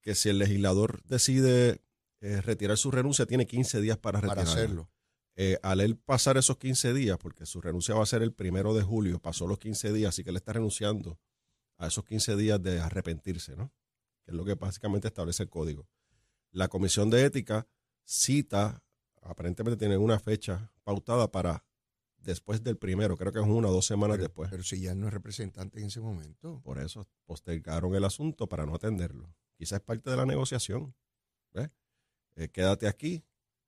que 0.00 0.14
si 0.14 0.30
el 0.30 0.38
legislador 0.38 1.02
decide 1.04 1.82
eh, 2.22 2.40
retirar 2.40 2.78
su 2.78 2.90
renuncia, 2.90 3.26
tiene 3.26 3.46
15 3.46 3.80
días 3.82 3.98
para 3.98 4.20
para 4.20 4.34
retirarla. 4.34 4.52
hacerlo. 4.52 4.90
Eh, 5.36 5.58
al 5.62 5.80
él 5.80 5.96
pasar 5.96 6.36
esos 6.38 6.56
15 6.58 6.92
días, 6.94 7.18
porque 7.18 7.46
su 7.46 7.60
renuncia 7.60 7.94
va 7.94 8.02
a 8.02 8.06
ser 8.06 8.22
el 8.22 8.32
primero 8.32 8.74
de 8.74 8.82
julio, 8.82 9.18
pasó 9.20 9.46
los 9.46 9.58
15 9.58 9.92
días, 9.92 10.10
así 10.10 10.24
que 10.24 10.30
él 10.30 10.36
está 10.36 10.52
renunciando 10.54 11.18
a 11.78 11.86
esos 11.88 12.04
15 12.04 12.36
días 12.36 12.62
de 12.62 12.80
arrepentirse, 12.80 13.54
¿no? 13.56 13.72
Que 14.24 14.30
es 14.30 14.34
lo 14.36 14.44
que 14.44 14.54
básicamente 14.54 15.08
establece 15.08 15.42
el 15.42 15.50
código. 15.50 15.88
La 16.52 16.68
Comisión 16.68 17.10
de 17.10 17.24
Ética 17.24 17.66
cita, 18.04 18.82
aparentemente 19.22 19.78
tiene 19.78 19.96
una 19.96 20.18
fecha 20.18 20.70
pautada 20.84 21.30
para 21.30 21.64
después 22.22 22.62
del 22.62 22.76
primero, 22.76 23.16
creo 23.16 23.32
que 23.32 23.38
es 23.40 23.44
una 23.46 23.68
o 23.68 23.72
dos 23.72 23.86
semanas 23.86 24.16
Pero, 24.16 24.24
después. 24.28 24.50
pero 24.50 24.62
si 24.62 24.80
ya 24.80 24.94
no 24.94 25.06
es 25.08 25.12
representante 25.12 25.80
en 25.80 25.86
ese 25.86 26.00
momento. 26.00 26.60
Por 26.62 26.78
eso 26.78 27.06
postergaron 27.24 27.94
el 27.94 28.04
asunto 28.04 28.48
para 28.48 28.64
no 28.66 28.74
atenderlo. 28.74 29.34
Quizás 29.56 29.80
es 29.80 29.84
parte 29.84 30.10
de 30.10 30.16
la 30.16 30.26
negociación. 30.26 30.94
¿ves? 31.52 31.70
Eh, 32.36 32.48
quédate 32.48 32.88
aquí, 32.88 33.24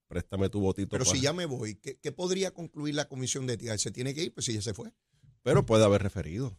préstame 0.07 0.49
tu 0.49 0.59
votito. 0.59 0.89
Pero 0.89 1.05
para- 1.05 1.15
si 1.15 1.21
ya 1.21 1.33
me 1.33 1.45
voy, 1.45 1.75
¿qué, 1.75 1.97
qué 1.99 2.11
podría 2.11 2.51
concluir 2.51 2.95
la 2.95 3.07
Comisión 3.07 3.45
de 3.47 3.53
Ética? 3.53 3.73
¿Él 3.73 3.79
se 3.79 3.91
tiene 3.91 4.13
que 4.13 4.23
ir? 4.23 4.33
Pues 4.33 4.45
si 4.45 4.53
ya 4.53 4.61
se 4.61 4.73
fue. 4.73 4.91
Pero 5.43 5.65
puede 5.65 5.83
haber 5.85 6.01
referido. 6.01 6.57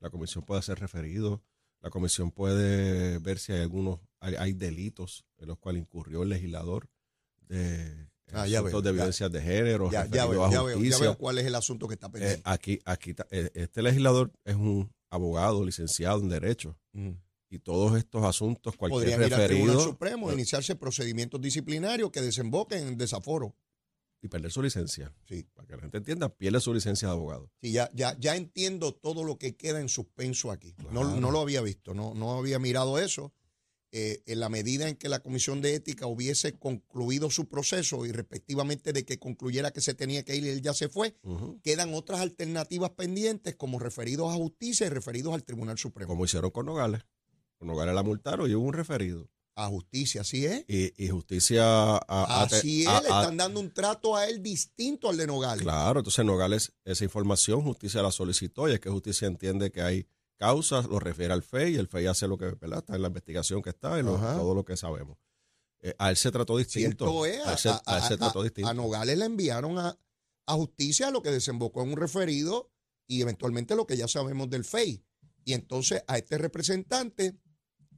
La 0.00 0.10
comisión 0.10 0.44
puede 0.44 0.62
ser 0.62 0.80
referido. 0.80 1.44
La 1.80 1.90
comisión 1.90 2.30
puede 2.32 3.18
ver 3.20 3.38
si 3.38 3.52
hay 3.52 3.60
algunos, 3.60 4.00
hay, 4.18 4.34
hay 4.34 4.52
delitos 4.52 5.24
en 5.38 5.48
los 5.48 5.58
cuales 5.58 5.82
incurrió 5.82 6.22
el 6.24 6.28
legislador 6.30 6.90
de 7.48 8.09
Ah, 8.32 8.46
ya 8.46 8.58
asuntos 8.58 8.82
veo, 8.82 8.82
de 8.82 8.92
violencias 8.92 9.32
de 9.32 9.40
género, 9.42 9.90
Ya, 9.90 10.04
ya 10.06 10.24
referido 10.26 10.28
veo, 10.30 10.44
a 10.44 10.50
ya 10.50 10.62
veo, 10.62 10.68
ya 10.68 10.74
justicia. 10.74 10.98
veo 11.00 11.18
cuál 11.18 11.38
es 11.38 11.46
el 11.46 11.54
asunto 11.54 11.88
que 11.88 11.94
está 11.94 12.06
Eh, 12.08 12.10
pendiente. 12.10 12.42
aquí, 12.44 12.78
aquí, 12.84 13.14
eh, 13.30 13.50
este 13.54 13.82
legislador 13.82 14.32
es 14.44 14.54
un 14.56 14.92
abogado 15.10 15.64
licenciado 15.64 16.20
en 16.20 16.28
Derecho 16.28 16.76
Ujú. 16.94 17.16
y 17.48 17.58
todos 17.58 17.96
estos 17.98 18.24
asuntos, 18.24 18.76
cualquier 18.76 19.00
Podrían 19.00 19.20
ir 19.28 19.34
al 19.34 19.46
Tribunal 19.46 19.74
referido 19.76 19.80
Supremo, 19.92 20.30
eh, 20.30 20.34
iniciarse 20.34 20.76
procedimientos 20.76 21.40
disciplinarios 21.40 22.10
que 22.10 22.20
desemboquen 22.20 22.86
en 22.88 22.96
desaforo. 22.96 23.54
y 24.22 24.28
perder 24.28 24.52
su 24.52 24.60
licencia. 24.60 25.14
Sí. 25.26 25.44
Para 25.54 25.66
que 25.66 25.76
la 25.76 25.80
gente 25.80 25.96
entienda, 25.96 26.28
pierde 26.28 26.60
su 26.60 26.74
licencia 26.74 27.08
de 27.08 27.14
abogado. 27.14 27.50
Sí, 27.62 27.72
ya, 27.72 27.90
ya, 27.94 28.14
ya 28.18 28.36
entiendo 28.36 28.92
todo 28.92 29.24
lo 29.24 29.38
que 29.38 29.56
queda 29.56 29.80
en 29.80 29.88
suspenso 29.88 30.50
aquí. 30.50 30.74
No, 30.76 31.00
Claro. 31.00 31.20
no 31.20 31.30
lo 31.30 31.40
había 31.40 31.62
visto, 31.62 31.94
no, 31.94 32.12
no 32.12 32.36
había 32.36 32.58
mirado 32.58 32.98
eso. 32.98 33.32
Eh, 33.92 34.22
en 34.26 34.38
la 34.38 34.48
medida 34.48 34.88
en 34.88 34.94
que 34.94 35.08
la 35.08 35.18
Comisión 35.18 35.60
de 35.60 35.74
Ética 35.74 36.06
hubiese 36.06 36.52
concluido 36.56 37.28
su 37.28 37.48
proceso 37.48 38.06
y 38.06 38.12
respectivamente 38.12 38.92
de 38.92 39.04
que 39.04 39.18
concluyera 39.18 39.72
que 39.72 39.80
se 39.80 39.94
tenía 39.94 40.22
que 40.24 40.36
ir 40.36 40.44
y 40.44 40.48
él 40.50 40.62
ya 40.62 40.74
se 40.74 40.88
fue, 40.88 41.16
quedan 41.64 41.92
otras 41.94 42.20
alternativas 42.20 42.90
pendientes 42.90 43.56
como 43.56 43.80
referidos 43.80 44.32
a 44.32 44.36
justicia 44.36 44.86
y 44.86 44.90
referidos 44.90 45.34
al 45.34 45.42
Tribunal 45.42 45.76
Supremo. 45.76 46.08
Como 46.08 46.24
hicieron 46.24 46.50
con 46.52 46.66
Nogales. 46.66 47.02
Con 47.58 47.66
Nogales 47.66 47.92
la 47.94 48.04
multaron 48.04 48.48
y 48.48 48.54
hubo 48.54 48.64
un 48.68 48.74
referido. 48.74 49.28
A 49.56 49.66
justicia, 49.66 50.20
así 50.20 50.46
es. 50.46 50.64
Y, 50.68 50.92
y 51.04 51.08
justicia. 51.08 51.64
a- 51.64 51.96
a- 52.06 52.42
Así 52.44 52.82
es, 52.82 52.88
le 53.02 53.08
están 53.08 53.36
dando 53.36 53.58
un 53.58 53.74
trato 53.74 54.14
a 54.16 54.26
él 54.28 54.40
distinto 54.40 55.08
al 55.10 55.16
de 55.16 55.26
Nogales. 55.26 55.62
Claro, 55.64 55.98
entonces 55.98 56.24
Nogales, 56.24 56.72
esa 56.84 57.02
información, 57.02 57.60
justicia 57.62 58.00
la 58.02 58.12
solicitó 58.12 58.68
y 58.68 58.72
es 58.74 58.80
que 58.80 58.88
justicia 58.88 59.26
entiende 59.26 59.72
que 59.72 59.82
hay 59.82 60.06
causas, 60.40 60.86
lo 60.86 60.98
refiere 60.98 61.32
al 61.34 61.42
FEI 61.42 61.74
y 61.74 61.76
el 61.76 61.86
FEI 61.86 62.06
hace 62.06 62.26
lo 62.26 62.38
que, 62.38 62.46
¿verdad? 62.46 62.78
Está 62.78 62.96
en 62.96 63.02
la 63.02 63.08
investigación 63.08 63.60
que 63.62 63.70
está 63.70 64.00
lo- 64.02 64.16
Ajá. 64.16 64.36
todo 64.36 64.54
lo 64.54 64.64
que 64.64 64.76
sabemos. 64.76 65.18
eh, 65.82 65.94
a 65.98 66.10
él 66.10 66.16
se 66.16 66.30
trató 66.30 66.56
distinto. 66.56 67.24
Es, 67.26 67.46
a 67.46 67.52
él 67.52 67.58
se, 67.58 67.68
a, 67.68 67.82
a 67.86 67.98
él 67.98 68.02
se 68.04 68.14
a- 68.14 68.16
trató 68.16 68.42
distinto. 68.42 68.68
a 68.68 68.74
Nogales 68.74 69.16
le 69.18 69.24
enviaron 69.26 69.78
a, 69.78 69.96
a 70.46 70.54
justicia 70.54 71.10
lo 71.10 71.22
que 71.22 71.30
desembocó 71.30 71.82
en 71.82 71.90
un 71.92 71.96
referido 71.96 72.70
y 73.06 73.20
eventualmente 73.22 73.74
lo 73.76 73.86
que 73.86 73.96
ya 73.96 74.08
sabemos 74.08 74.48
del 74.50 74.64
FEI. 74.64 75.02
Y 75.44 75.52
entonces 75.54 76.02
a 76.06 76.18
este 76.18 76.36
representante 76.38 77.38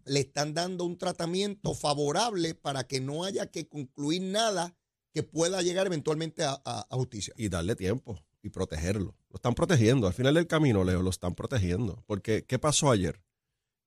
le 0.04 0.20
están 0.20 0.52
dando 0.54 0.84
un 0.84 0.96
tratamiento 0.98 1.74
favorable 1.74 2.54
para 2.54 2.86
que 2.86 3.00
no 3.00 3.24
haya 3.24 3.46
que 3.50 3.68
concluir 3.68 4.22
nada 4.22 4.76
que 5.12 5.22
pueda 5.22 5.60
llegar 5.62 5.86
eventualmente 5.86 6.42
a, 6.44 6.60
a- 6.64 6.86
a 6.88 6.96
justicia. 6.96 7.34
y 7.36 7.48
darle 7.48 7.74
tiempo 7.76 8.18
y 8.42 8.48
protegerlo. 8.50 9.16
Lo 9.32 9.36
están 9.36 9.54
protegiendo. 9.54 10.06
Al 10.06 10.12
final 10.12 10.34
del 10.34 10.46
camino, 10.46 10.84
Leo, 10.84 11.00
lo 11.02 11.08
están 11.08 11.34
protegiendo. 11.34 12.04
Porque, 12.06 12.44
¿qué 12.44 12.58
pasó 12.58 12.90
ayer? 12.90 13.18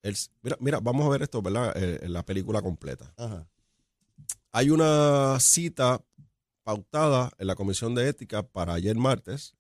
El- 0.02 0.18
mira, 0.42 0.58
mira, 0.60 0.80
vamos 0.80 1.06
a 1.06 1.10
ver 1.10 1.22
esto, 1.22 1.40
¿verdad? 1.42 1.72
Eh, 1.78 2.00
en 2.02 2.14
la 2.14 2.26
película 2.26 2.64
completa. 2.64 3.14
Ajá. 3.16 3.48
Hay 4.52 4.72
una 4.72 5.40
cita 5.40 6.04
pautada 6.64 7.32
en 7.38 7.46
la 7.48 7.56
Comisión 7.56 7.94
de 7.94 8.10
Ética 8.10 8.42
para 8.42 8.74
ayer 8.74 8.96
martes, 8.96 9.56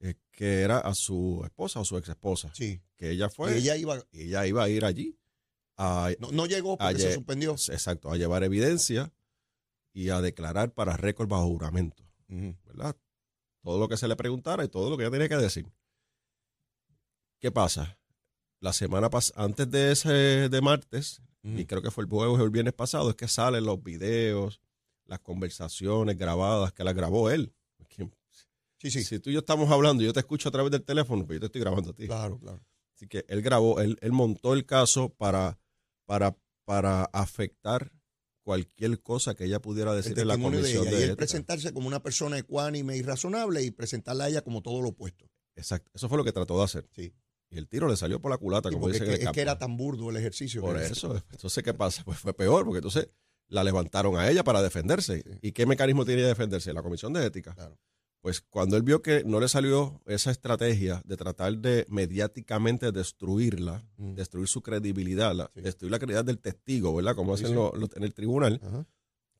eh, 0.00 0.16
que 0.32 0.60
era 0.60 0.78
a 0.78 0.94
su 0.94 1.40
esposa 1.44 1.80
o 1.80 1.84
su 1.86 1.96
ex 1.96 2.08
esposa, 2.10 2.50
Sí. 2.54 2.82
que 2.96 3.10
ella 3.10 3.30
fue, 3.30 3.54
y 3.54 3.58
ella 3.62 3.76
iba, 3.76 4.02
ella 4.12 4.46
iba 4.46 4.62
a 4.64 4.68
ir 4.68 4.84
allí 4.84 5.16
a, 5.78 6.10
no, 6.18 6.30
no 6.32 6.44
llegó 6.46 6.76
porque 6.76 6.98
se 6.98 7.14
suspendió. 7.14 7.52
exacto, 7.52 8.10
a 8.10 8.16
llevar 8.18 8.42
evidencia 8.44 9.12
y 9.94 10.10
a 10.10 10.20
declarar 10.20 10.72
para 10.74 10.96
récord 10.98 11.28
bajo 11.28 11.46
juramento. 11.46 12.04
¿verdad? 12.28 12.96
Todo 13.62 13.78
lo 13.78 13.88
que 13.88 13.96
se 13.96 14.08
le 14.08 14.16
preguntara 14.16 14.64
y 14.64 14.68
todo 14.68 14.90
lo 14.90 14.96
que 14.96 15.04
ella 15.04 15.10
tenía 15.10 15.28
que 15.28 15.36
decir. 15.36 15.70
¿Qué 17.38 17.50
pasa? 17.50 17.98
La 18.60 18.72
semana 18.72 19.08
pasada, 19.10 19.44
antes 19.44 19.70
de 19.70 19.92
ese 19.92 20.48
de 20.48 20.60
martes, 20.60 21.22
y 21.42 21.64
creo 21.64 21.80
que 21.80 21.90
fue 21.90 22.04
el 22.04 22.10
jueves 22.10 22.38
o 22.38 22.44
el 22.44 22.50
viernes 22.50 22.74
pasado, 22.74 23.08
es 23.10 23.16
que 23.16 23.26
salen 23.26 23.64
los 23.64 23.82
videos, 23.82 24.60
las 25.06 25.20
conversaciones 25.20 26.16
grabadas 26.18 26.72
que 26.72 26.84
las 26.84 26.94
grabó 26.94 27.30
él. 27.30 27.54
Sí, 28.76 28.90
sí. 28.90 29.04
Si 29.04 29.18
tú 29.18 29.28
y 29.28 29.34
yo 29.34 29.40
estamos 29.40 29.70
hablando 29.70 30.02
y 30.02 30.06
yo 30.06 30.12
te 30.12 30.20
escucho 30.20 30.48
a 30.48 30.52
través 30.52 30.70
del 30.70 30.82
teléfono, 30.82 31.26
pues 31.26 31.36
yo 31.36 31.40
te 31.40 31.46
estoy 31.46 31.60
grabando 31.60 31.90
a 31.90 31.94
ti. 31.94 32.06
Claro, 32.06 32.38
claro. 32.38 32.64
Así 32.94 33.06
que 33.06 33.24
él 33.28 33.42
grabó, 33.42 33.80
él, 33.80 33.98
él 34.00 34.12
montó 34.12 34.54
el 34.54 34.64
caso 34.64 35.10
para, 35.10 35.58
para, 36.06 36.36
para 36.64 37.04
afectar 37.04 37.92
cualquier 38.42 39.00
cosa 39.00 39.34
que 39.34 39.44
ella 39.44 39.60
pudiera 39.60 39.94
decir 39.94 40.18
en 40.18 40.26
la 40.28 40.34
testimonio 40.34 40.60
de 40.62 40.74
comisión 40.74 40.88
ella. 40.88 40.96
de, 40.98 41.06
y 41.06 41.10
él 41.10 41.16
presentarse 41.16 41.72
como 41.72 41.86
una 41.88 42.02
persona 42.02 42.38
ecuánime 42.38 42.96
y 42.96 43.02
razonable 43.02 43.62
y 43.62 43.70
presentarla 43.70 44.24
a 44.24 44.28
ella 44.28 44.42
como 44.42 44.62
todo 44.62 44.80
lo 44.82 44.90
opuesto. 44.90 45.30
Exacto. 45.56 45.90
Eso 45.94 46.08
fue 46.08 46.16
lo 46.18 46.24
que 46.24 46.32
trató 46.32 46.58
de 46.58 46.64
hacer. 46.64 46.88
Sí. 46.94 47.12
Y 47.50 47.58
el 47.58 47.68
tiro 47.68 47.88
le 47.88 47.96
salió 47.96 48.20
por 48.20 48.30
la 48.30 48.38
culata, 48.38 48.68
Sí, 48.68 48.74
como 48.74 48.88
es, 48.88 48.96
en 48.96 49.00
que, 49.02 49.08
el 49.08 49.12
es 49.14 49.18
que 49.18 49.24
campo. 49.24 49.40
era 49.40 49.58
tan 49.58 49.76
burdo 49.76 50.08
el 50.10 50.16
ejercicio. 50.16 50.60
Por 50.60 50.76
eso. 50.80 51.22
Entonces, 51.32 51.62
¿qué 51.64 51.74
pasa? 51.74 52.04
Pues 52.04 52.18
fue 52.18 52.32
peor, 52.32 52.64
porque 52.64 52.78
entonces 52.78 53.08
la 53.48 53.64
levantaron 53.64 54.16
a 54.16 54.30
ella 54.30 54.44
para 54.44 54.62
defenderse. 54.62 55.22
Sí. 55.22 55.38
¿Y 55.42 55.52
qué 55.52 55.66
mecanismo 55.66 56.04
tenía 56.04 56.22
de 56.22 56.28
defenderse? 56.28 56.72
La 56.72 56.82
comisión 56.82 57.12
de 57.12 57.26
ética. 57.26 57.52
Claro. 57.54 57.76
Pues 58.20 58.42
cuando 58.42 58.76
él 58.76 58.82
vio 58.82 59.00
que 59.00 59.24
no 59.24 59.40
le 59.40 59.48
salió 59.48 60.02
esa 60.04 60.30
estrategia 60.30 61.00
de 61.06 61.16
tratar 61.16 61.56
de 61.56 61.86
mediáticamente 61.88 62.92
destruirla, 62.92 63.82
Mm. 63.96 64.14
destruir 64.14 64.46
su 64.46 64.60
credibilidad, 64.62 65.34
la- 65.34 65.50
Sí. 65.54 65.62
destruir 65.62 65.90
la 65.90 65.98
credibilidad 65.98 66.24
del 66.26 66.38
testigo, 66.38 66.94
¿verdad? 66.94 67.16
Como 67.16 67.36
Sí, 67.36 67.44
hacen 67.44 67.56
sí. 67.56 67.62
los- 67.62 67.74
los- 67.78 67.96
en 67.96 68.02
el 68.02 68.12
tribunal, 68.12 68.60
Ajá. 68.62 68.86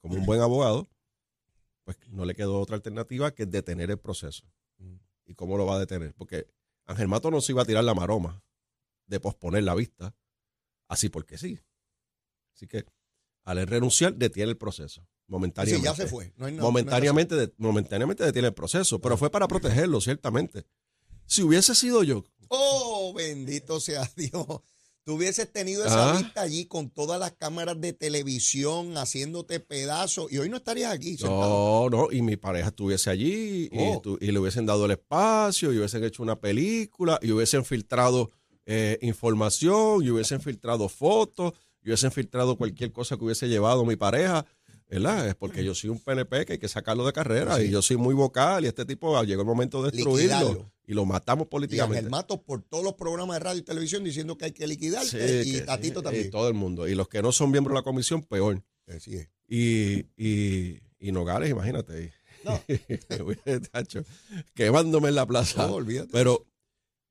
como 0.01 0.15
un 0.15 0.25
buen 0.25 0.41
abogado, 0.41 0.89
pues 1.85 1.99
no 2.09 2.25
le 2.25 2.35
quedó 2.35 2.59
otra 2.59 2.77
alternativa 2.77 3.35
que 3.35 3.45
detener 3.45 3.91
el 3.91 3.99
proceso. 3.99 4.51
Mm. 4.79 4.95
¿Y 5.27 5.35
cómo 5.35 5.59
lo 5.59 5.67
va 5.67 5.77
a 5.77 5.79
detener? 5.81 6.15
Porque 6.15 6.47
Ángel 6.87 7.09
Mato 7.09 7.31
no 7.31 7.41
se 7.43 7.53
iba 7.53 7.63
a 7.63 7.67
tirar 7.67 7.85
la 7.85 7.95
maroma 7.95 8.43
de 9.07 9.21
posponer 9.21 9.63
la 9.63 9.75
vista, 9.75 10.15
así 10.89 11.09
porque 11.11 11.37
sí. 11.37 11.61
Así 12.55 12.67
que 12.67 12.85
al 13.51 13.59
él 13.59 13.67
renunciar, 13.67 14.15
detiene 14.15 14.51
el 14.51 14.57
proceso, 14.57 15.01
Sí, 15.03 15.07
momentáneamente. 15.29 15.85
ya 15.89 15.95
se 15.95 16.07
fue. 16.07 16.33
No 16.37 16.47
hay 16.47 16.53
nada- 16.53 16.63
momentáneamente, 16.63 17.35
de- 17.37 17.53
momentáneamente 17.59 18.25
detiene 18.25 18.49
el 18.49 18.55
proceso, 18.55 19.01
pero 19.01 19.17
fue 19.17 19.31
para 19.31 19.47
protegerlo, 19.49 20.01
ciertamente. 20.01 20.65
Si 21.27 21.43
hubiese 21.43 21.75
sido 21.75 22.03
yo, 22.03 22.25
Oh, 22.49 23.13
bendito 23.15 23.79
sea 23.81 24.11
Dios. 24.17 24.47
Tú 25.05 25.15
hubieses 25.15 25.51
tenido 25.53 25.85
esa 25.85 26.11
Ah. 26.13 26.19
vista 26.19 26.43
allí 26.43 26.67
con 26.67 26.91
todas 26.91 27.19
las 27.19 27.33
cámaras 27.33 27.81
de 27.81 27.93
televisión 27.93 28.97
haciéndote 28.99 29.59
pedazos 29.61 30.31
y 30.31 30.39
hoy 30.39 30.49
no 30.49 30.57
estarías 30.59 30.93
aquí. 30.93 31.17
sentado. 31.17 31.89
no, 31.89 31.97
no, 32.07 32.13
y 32.13 32.23
mi 32.23 32.37
pareja 32.37 32.69
estuviese 32.69 33.09
allí 33.11 33.69
y, 33.73 33.79
Oh. 33.79 34.03
y 34.21 34.31
le 34.33 34.39
hubiesen 34.39 34.67
dado 34.67 34.85
el 34.87 34.91
espacio 34.93 35.73
y 35.73 35.79
hubiesen 35.79 36.05
hecho 36.05 36.23
una 36.23 36.39
película 36.41 37.19
y 37.23 37.31
hubiesen 37.33 37.65
filtrado 37.65 38.31
eh, 38.67 38.99
información 39.03 40.05
y 40.05 40.11
hubiesen 40.11 40.41
filtrado 40.41 40.89
fotos 40.89 41.55
y 41.83 41.89
hubiesen 41.89 42.13
filtrado 42.13 42.57
cualquier 42.57 42.93
cosa 42.93 43.17
que 43.17 43.25
hubiese 43.25 43.49
llevado 43.49 43.85
mi 43.85 43.97
pareja. 43.97 44.45
¿Verdad? 44.89 45.29
Es 45.29 45.37
porque 45.37 45.65
yo 45.65 45.73
soy 45.73 45.89
un 45.91 46.01
PNP 46.01 46.45
que 46.47 46.55
hay 46.55 46.59
que 46.59 46.67
sacarlo 46.67 47.07
de 47.07 47.13
carrera 47.13 47.57
Sí. 47.59 47.67
y 47.67 47.71
yo 47.71 47.81
soy 47.81 47.97
muy 47.97 48.13
vocal 48.13 48.65
y 48.65 48.67
este 48.67 48.85
tipo 48.85 49.17
ah, 49.17 49.23
llegó 49.23 49.43
el 49.43 49.47
momento 49.47 49.81
de 49.85 49.93
destruirlo 49.93 50.17
Liquidarlo. 50.41 50.73
y 50.85 50.95
lo 50.95 51.05
matamos 51.05 51.47
Y 51.47 51.49
políticamente. 51.49 51.99
Ángel 51.99 52.11
Matos 52.11 52.41
por 52.41 52.63
todos 52.63 52.83
los 52.83 52.95
programas 52.95 53.37
de 53.37 53.41
radio 53.45 53.61
y 53.61 53.63
televisión 53.63 54.03
diciendo 54.03 54.37
que 54.37 54.47
hay 54.47 54.53
que 54.53 54.67
liquidarte 54.67 55.45
Sí, 55.45 55.49
y 55.51 55.53
que- 55.53 55.61
Tatito 55.61 56.01
y 56.01 56.03
también. 56.03 56.31
todo 56.33 56.49
el 56.49 56.55
mundo. 56.55 56.89
Y 56.89 56.97
los 56.97 57.07
que 57.09 57.23
no 57.23 57.31
son 57.31 57.53
miembros 57.53 57.75
de 57.75 57.79
la 57.79 57.85
comisión, 57.85 58.23
peor. 58.25 58.65
Así 58.89 59.15
es. 59.15 59.29
Y, 59.47 60.07
y, 60.17 60.81
y 60.99 61.13
Nogales, 61.13 61.51
imagínate. 61.51 62.13
No. 62.45 62.61
Quemándome 64.55 65.09
en 65.11 65.15
la 65.15 65.27
plaza. 65.27 65.67
No, 65.69 65.75
olvídate. 65.75 66.09
Pero 66.13 66.47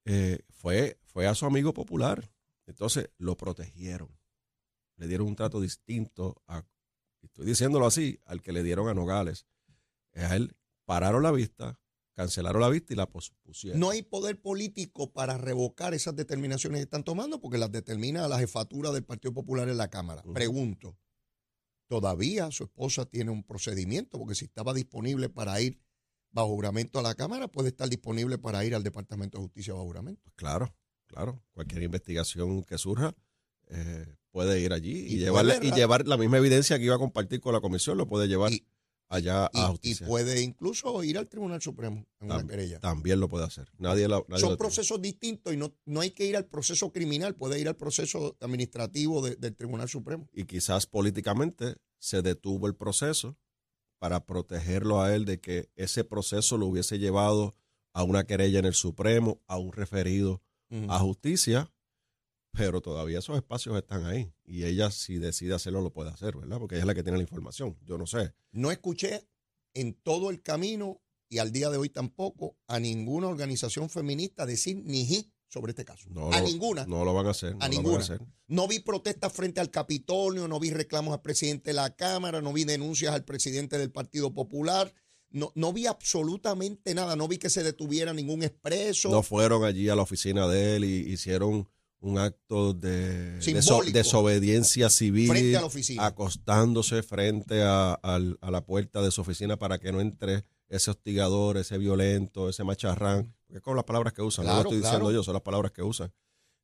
eh, 0.06 0.40
fue, 0.50 0.98
fue 1.06 1.28
a 1.28 1.36
su 1.36 1.46
amigo 1.46 1.74
popular. 1.74 2.30
Entonces 2.68 3.10
lo 3.18 3.38
protegieron. 3.38 4.10
Le 5.00 5.08
dieron 5.08 5.28
un 5.28 5.36
trato 5.36 5.62
distinto 5.62 6.44
a, 6.46 6.66
estoy 7.22 7.46
diciéndolo 7.46 7.86
así, 7.86 8.20
al 8.26 8.42
que 8.42 8.52
le 8.52 8.64
dieron 8.64 8.90
a 8.90 8.94
Nogales. 8.94 9.46
A 10.14 10.36
él 10.36 10.58
pararon 10.84 11.24
la 11.24 11.32
vista, 11.32 11.80
cancelaron 12.14 12.62
la 12.62 12.68
vista 12.68 12.92
y 12.92 12.98
la 12.98 13.10
pospusieron. 13.10 13.80
No 13.80 13.92
hay 13.92 14.02
poder 14.02 14.42
político 14.42 15.14
para 15.14 15.38
revocar 15.38 15.94
esas 15.94 16.18
determinaciones 16.18 16.80
que 16.80 16.84
están 16.84 17.06
tomando 17.06 17.40
porque 17.40 17.58
las 17.58 17.72
determina 17.72 18.28
la 18.28 18.40
jefatura 18.40 18.92
del 18.92 19.06
Partido 19.06 19.34
Popular 19.34 19.70
en 19.70 19.78
la 19.78 19.90
Cámara. 19.90 20.22
Pregunto, 20.34 20.98
¿todavía 21.88 22.52
su 22.52 22.66
esposa 22.66 23.06
tiene 23.06 23.32
un 23.32 23.44
procedimiento? 23.44 24.20
Porque 24.20 24.36
si 24.36 24.46
estaba 24.46 24.74
disponible 24.74 25.30
para 25.30 25.62
ir 25.62 25.80
bajo 26.32 26.50
juramento 26.50 27.00
a 27.00 27.04
la 27.04 27.16
Cámara, 27.16 27.48
puede 27.48 27.70
estar 27.70 27.88
disponible 27.88 28.38
para 28.38 28.66
ir 28.66 28.76
al 28.76 28.84
Departamento 28.84 29.38
de 29.38 29.46
Justicia 29.46 29.74
bajo 29.74 29.86
juramento. 29.86 30.22
Pues 30.24 30.36
claro, 30.36 30.76
claro. 31.08 31.42
Cualquier 31.54 31.84
investigación 31.84 32.64
que 32.64 32.78
surja 32.78 33.16
eh, 33.68 34.19
puede 34.32 34.60
ir 34.62 34.74
allí 34.74 34.92
y, 35.08 35.16
Y 35.16 35.18
llevarle, 35.20 35.56
puede 35.58 35.68
y 35.68 35.72
llevar 35.72 36.08
la 36.08 36.18
misma 36.18 36.38
evidencia 36.38 36.78
que 36.78 36.86
iba 36.86 36.96
a 36.96 37.00
compartir 37.00 37.40
con 37.40 37.54
la 37.54 37.62
comisión, 37.62 37.98
lo 37.98 38.08
puede 38.08 38.28
llevar 38.28 38.52
Y- 38.54 38.66
allá 39.12 39.50
Y, 39.54 39.60
a 39.60 39.64
y 39.64 39.68
justicia. 39.72 40.06
puede 40.08 40.42
incluso 40.44 41.04
ir 41.04 41.18
al 41.18 41.28
Tribunal 41.28 41.62
Supremo 41.62 42.06
en 42.20 42.32
una 42.32 42.46
querella. 42.46 42.80
También 42.80 43.20
lo 43.20 43.28
puede 43.28 43.46
hacer. 43.46 43.68
Nadie, 43.80 44.08
la- 44.08 44.24
nadie 44.28 44.42
Son 44.42 44.56
procesos 44.58 45.02
distintos 45.02 45.52
y 45.54 45.58
no, 45.58 45.74
no 45.86 46.02
hay 46.02 46.12
que 46.12 46.26
ir 46.26 46.38
al 46.38 46.46
proceso 46.46 46.92
criminal, 46.92 47.36
puede 47.36 47.60
ir 47.60 47.68
al 47.68 47.76
proceso 47.76 48.38
administrativo 48.40 49.22
de- 49.28 49.36
del 49.36 49.56
Tribunal 49.56 49.90
Supremo. 49.90 50.30
y 50.32 50.46
quizás 50.46 50.86
políticamente 50.86 51.76
se 51.98 52.22
detuvo 52.22 52.68
el 52.68 52.76
proceso 52.76 53.36
para 53.98 54.26
protegerlo 54.26 55.02
a 55.02 55.14
él 55.16 55.26
de 55.26 55.40
que 55.42 55.70
ese 55.76 56.04
proceso 56.04 56.58
lo 56.58 56.68
hubiese 56.68 57.00
llevado 57.00 57.56
a 57.94 58.04
una 58.04 58.26
querella 58.26 58.60
en 58.60 58.66
el 58.66 58.74
Supremo, 58.76 59.42
a 59.48 59.58
un 59.58 59.74
referido 59.74 60.42
a 60.88 61.00
justicia, 61.00 61.72
pero 62.52 62.82
todavía 62.82 63.20
esos 63.20 63.36
espacios 63.36 63.78
están 63.78 64.06
ahí 64.06 64.32
y 64.46 64.64
ella 64.64 64.92
si 64.92 65.18
decide 65.18 65.54
hacerlo 65.54 65.82
lo 65.82 65.94
puede 65.94 66.10
hacer, 66.10 66.36
¿verdad? 66.36 66.58
Porque 66.60 66.76
ella 66.76 66.84
es 66.84 66.88
la 66.88 66.96
que 66.96 67.04
tiene 67.04 67.18
la 67.18 67.24
información, 67.24 67.78
yo 67.86 67.98
no 67.98 68.06
sé. 68.06 68.34
No 68.52 68.72
escuché 68.72 69.28
en 69.74 69.94
todo 69.94 70.30
el 70.30 70.42
camino 70.42 71.02
y 71.30 71.38
al 71.38 71.52
día 71.52 71.70
de 71.70 71.78
hoy 71.78 71.90
tampoco 71.90 72.58
a 72.68 72.80
ninguna 72.80 73.28
organización 73.28 73.90
feminista 73.90 74.46
decir 74.46 74.82
ni 74.84 75.06
ji 75.06 75.32
sobre 75.48 75.72
este 75.72 75.86
caso. 75.86 76.10
No 76.12 76.32
a 76.32 76.42
ninguna. 76.42 76.86
No 76.86 77.04
lo 77.06 77.14
van 77.14 77.28
a 77.28 77.32
hacer. 77.32 77.52
no 77.52 77.58
lo 77.58 77.62
van 77.62 77.72
ninguna. 77.72 78.00
hacer. 78.00 78.22
No 78.48 78.68
vi 78.68 78.80
protestas 78.80 79.34
frente 79.34 79.60
al 79.60 79.72
Capitolio, 79.72 80.48
no 80.48 80.60
vi 80.60 80.72
reclamos 80.72 81.14
al 81.14 81.22
presidente 81.22 81.72
de 81.72 81.76
la 81.76 81.96
Cámara, 81.96 82.42
no 82.42 82.54
vi 82.54 82.64
denuncias 82.64 83.14
al 83.14 83.26
presidente 83.26 83.78
del 83.78 83.92
Partido 83.92 84.34
Popular, 84.34 84.94
no, 85.32 85.52
no 85.56 85.74
vi 85.74 85.86
absolutamente 85.86 86.96
nada, 86.96 87.16
no 87.16 87.28
vi 87.28 87.38
que 87.38 87.50
se 87.50 87.64
detuviera 87.64 88.14
ningún 88.14 88.44
expreso. 88.44 89.10
No 89.10 89.22
fueron 89.22 89.64
allí 89.64 89.90
a 89.90 89.96
la 89.96 90.02
oficina 90.02 90.48
de 90.48 90.76
él 90.76 90.86
y 90.86 91.12
hicieron 91.12 91.68
un 92.02 92.18
acto 92.18 92.74
de 92.74 93.42
Simbólico. 93.42 93.98
desobediencia 93.98 94.90
civil. 94.90 95.30
frente 95.30 95.58
a 95.58 95.62
la 95.62 95.68
oficina. 95.68 96.06
acostándose 96.06 97.04
frente 97.04 97.62
a, 97.64 98.00
la 98.42 98.66
puerta 98.66 99.02
de 99.02 99.12
su 99.12 99.22
oficina 99.22 99.58
para 99.58 99.80
que 99.80 99.92
no 99.92 100.00
entre 100.00 100.46
ese 100.70 100.92
hostigador, 100.92 101.58
ese 101.58 101.78
violento, 101.78 102.48
ese 102.50 102.64
macharrán, 102.64 103.34
porque 103.46 103.58
es 103.58 103.62
con 103.64 103.76
las 103.76 103.86
palabras 103.86 104.14
que 104.14 104.22
usan, 104.22 104.46
no 104.46 104.52
Claro, 104.52 104.64
lo 104.64 104.70
estoy 104.70 104.82
claro. 104.82 104.98
diciendo 104.98 105.12
yo, 105.12 105.24
son 105.24 105.34
las 105.34 105.44
palabras 105.44 105.72
que 105.72 105.82
usan. 105.82 106.12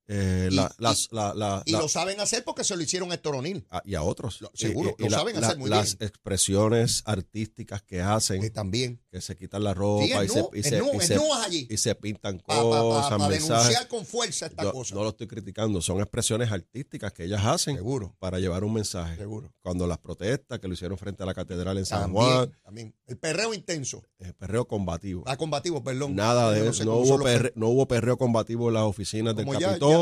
Eh, 0.08 0.50
Y- 0.52 0.56
la- 0.56 0.72
y- 0.78 0.82
las- 0.84 1.08
la- 1.12 1.34
la- 1.34 1.64
Y 1.66 1.72
lo 1.72 1.88
saben 1.88 2.20
hacer 2.20 2.44
porque 2.44 2.64
se 2.64 2.76
lo 2.76 2.84
hicieron 2.84 3.12
a 3.12 3.16
Héctor 3.16 3.36
O'Neill, 3.36 3.66
a- 3.70 3.82
y 3.86 3.96
a 3.96 4.04
otros. 4.04 4.42
Lo- 4.42 4.52
seguro, 4.54 4.96
y- 5.00 5.04
lo 5.04 5.10
saben 5.10 5.36
hacer 5.44 5.58
muy 5.58 5.70
Las 5.70 5.98
bien. 5.98 6.08
expresiones 6.10 7.02
artísticas 7.06 7.82
que 7.82 8.02
hacen, 8.02 8.42
que 8.42 8.50
también. 8.50 9.02
que 9.12 9.22
se 9.22 9.36
quitan 9.38 9.64
la 9.64 9.74
ropa 9.74 10.04
Sí, 10.04 10.12
y, 10.12 10.28
se, 10.64 10.70
se, 10.70 11.08
se- 11.08 11.20
allí. 11.46 11.68
y 11.70 11.78
se 11.78 11.96
pintan 11.96 12.40
Para 12.46 12.60
cosas, 12.62 13.12
mensajes. 13.30 13.48
denunciar 13.48 13.88
con 13.88 14.06
fuerza 14.06 14.48
esta 14.48 14.64
Yo 14.64 14.72
cosa. 14.74 14.94
no 14.96 15.04
lo 15.04 15.10
estoy 15.10 15.28
criticando, 15.28 15.82
son 15.82 16.00
expresiones 16.02 16.52
artísticas 16.52 17.14
que 17.14 17.24
ellas 17.24 17.44
hacen 17.46 17.76
seguro, 17.78 18.16
para 18.20 18.40
llevar 18.40 18.64
un 18.64 18.74
mensaje. 18.74 19.16
seguro. 19.16 19.54
Cuando 19.62 19.88
las 19.88 19.98
protestas 19.98 20.60
que 20.60 20.68
lo 20.68 20.74
hicieron 20.74 20.98
frente 20.98 21.24
a 21.24 21.26
la 21.26 21.34
catedral 21.34 21.78
en 21.78 21.86
San 21.86 22.12
Juan, 22.12 22.52
También. 22.64 22.94
El 23.08 23.18
perreo 23.18 23.54
intenso. 23.54 24.04
eh, 24.20 24.34
perreo 24.38 24.68
combativo. 24.68 25.24
Ah, 25.26 25.38
combativo, 25.38 25.84
perdón. 25.84 26.16
Nada 26.16 26.52
de 26.52 26.68
eso, 26.68 26.84
no, 26.84 26.96
hubo 26.96 27.06
son 27.06 27.20
los 27.22 27.30
perre- 27.30 27.54
no 27.56 27.68
hubo 27.70 27.88
perreo 27.88 28.18
combativo 28.18 28.68
en 28.70 28.74
las 28.76 28.84
oficinas 28.84 29.36
del 29.36 29.46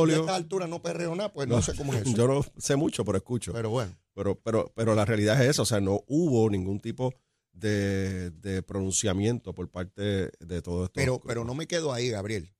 A 0.02 0.12
esta 0.12 0.36
altura 0.36 0.68
no 0.68 0.82
perreo 0.82 1.16
nada, 1.16 1.32
pues 1.32 1.48
no, 1.48 1.62
sé 1.62 1.76
cómo 1.76 1.94
es 1.94 2.02
eso. 2.06 2.16
Yo 2.16 2.28
no 2.28 2.46
sé 2.58 2.76
mucho, 2.76 3.06
pero 3.06 3.18
escucho. 3.18 3.54
Pero 3.54 3.70
bueno. 3.70 3.96
Pero, 4.14 4.40
pero, 4.40 4.72
pero 4.76 4.96
la 4.96 5.06
realidad 5.06 5.42
es 5.42 5.52
esa, 5.52 5.62
o 5.64 5.66
sea, 5.66 5.82
no 5.82 6.04
hubo 6.08 6.50
ningún 6.50 6.80
tipo 6.80 7.14
de, 7.52 8.32
de 8.32 8.62
pronunciamiento 8.62 9.54
por 9.54 9.70
parte 9.70 10.32
de 10.40 10.62
todo 10.62 10.86
esto. 10.86 10.94
Pero, 10.96 11.20
pero 11.20 11.46
no 11.46 11.54
me 11.56 11.68
quedo 11.68 11.94
ahí, 11.94 12.10
Gabriel. 12.10 12.54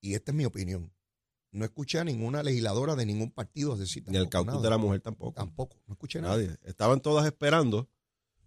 Y 0.00 0.14
esta 0.14 0.30
es 0.30 0.36
mi 0.36 0.44
opinión. 0.44 0.92
No 1.50 1.64
escuché 1.64 1.98
a 1.98 2.04
ninguna 2.04 2.42
legisladora 2.42 2.96
de 2.96 3.06
ningún 3.06 3.30
partido 3.30 3.76
decir 3.76 4.04
Ni 4.08 4.18
el 4.18 4.28
caucus 4.28 4.54
nada. 4.54 4.62
de 4.62 4.70
la 4.70 4.78
mujer 4.78 5.00
tampoco. 5.00 5.32
Tampoco. 5.32 5.76
No 5.86 5.94
escuché 5.94 6.20
nada. 6.20 6.36
Nadie. 6.36 6.56
Estaban 6.64 7.00
todas 7.00 7.24
esperando 7.24 7.88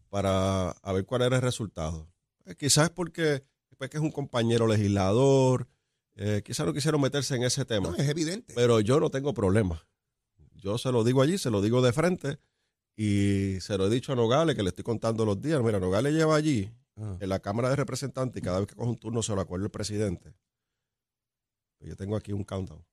para 0.09 0.71
a 0.71 0.93
ver 0.93 1.05
cuál 1.05 1.23
era 1.23 1.37
el 1.37 1.41
resultado. 1.41 2.11
Eh, 2.45 2.55
quizás 2.55 2.85
es 2.85 2.89
porque 2.91 3.43
pues, 3.77 3.89
que 3.89 3.97
es 3.97 4.03
un 4.03 4.11
compañero 4.11 4.67
legislador, 4.67 5.67
eh, 6.21 6.41
quizás 6.43 6.65
no 6.65 6.73
quisieron 6.73 6.99
meterse 6.99 7.35
en 7.35 7.43
ese 7.43 7.63
tema. 7.65 7.89
No, 7.91 7.95
es 7.95 8.09
evidente. 8.09 8.53
Pero 8.53 8.79
yo 8.81 8.99
no 8.99 9.09
tengo 9.09 9.33
problema. 9.33 9.87
Yo 10.53 10.77
se 10.77 10.91
lo 10.91 11.03
digo 11.05 11.21
allí, 11.21 11.37
se 11.37 11.49
lo 11.49 11.61
digo 11.61 11.81
de 11.81 11.93
frente 11.93 12.39
y 12.97 13.59
se 13.61 13.77
lo 13.77 13.87
he 13.87 13.89
dicho 13.89 14.11
a 14.11 14.15
Nogales, 14.15 14.55
que 14.55 14.63
le 14.63 14.69
estoy 14.69 14.83
contando 14.83 15.23
los 15.25 15.41
días. 15.41 15.61
Mira, 15.63 15.79
Nogales 15.79 16.13
lleva 16.13 16.35
allí 16.35 16.69
Ah, 17.01 17.15
en 17.21 17.29
la 17.29 17.39
Cámara 17.39 17.69
de 17.69 17.77
Representantes 17.77 18.41
y 18.41 18.43
cada 18.43 18.59
vez 18.59 18.67
que 18.67 18.75
coge 18.75 18.89
un 18.89 18.97
turno 18.97 19.23
se 19.23 19.33
lo 19.33 19.39
acuerda 19.39 19.63
el 19.65 19.71
presidente. 19.71 20.33
Yo 21.79 21.95
tengo 21.95 22.17
aquí 22.17 22.33
un 22.33 22.43
countdown. 22.43 22.85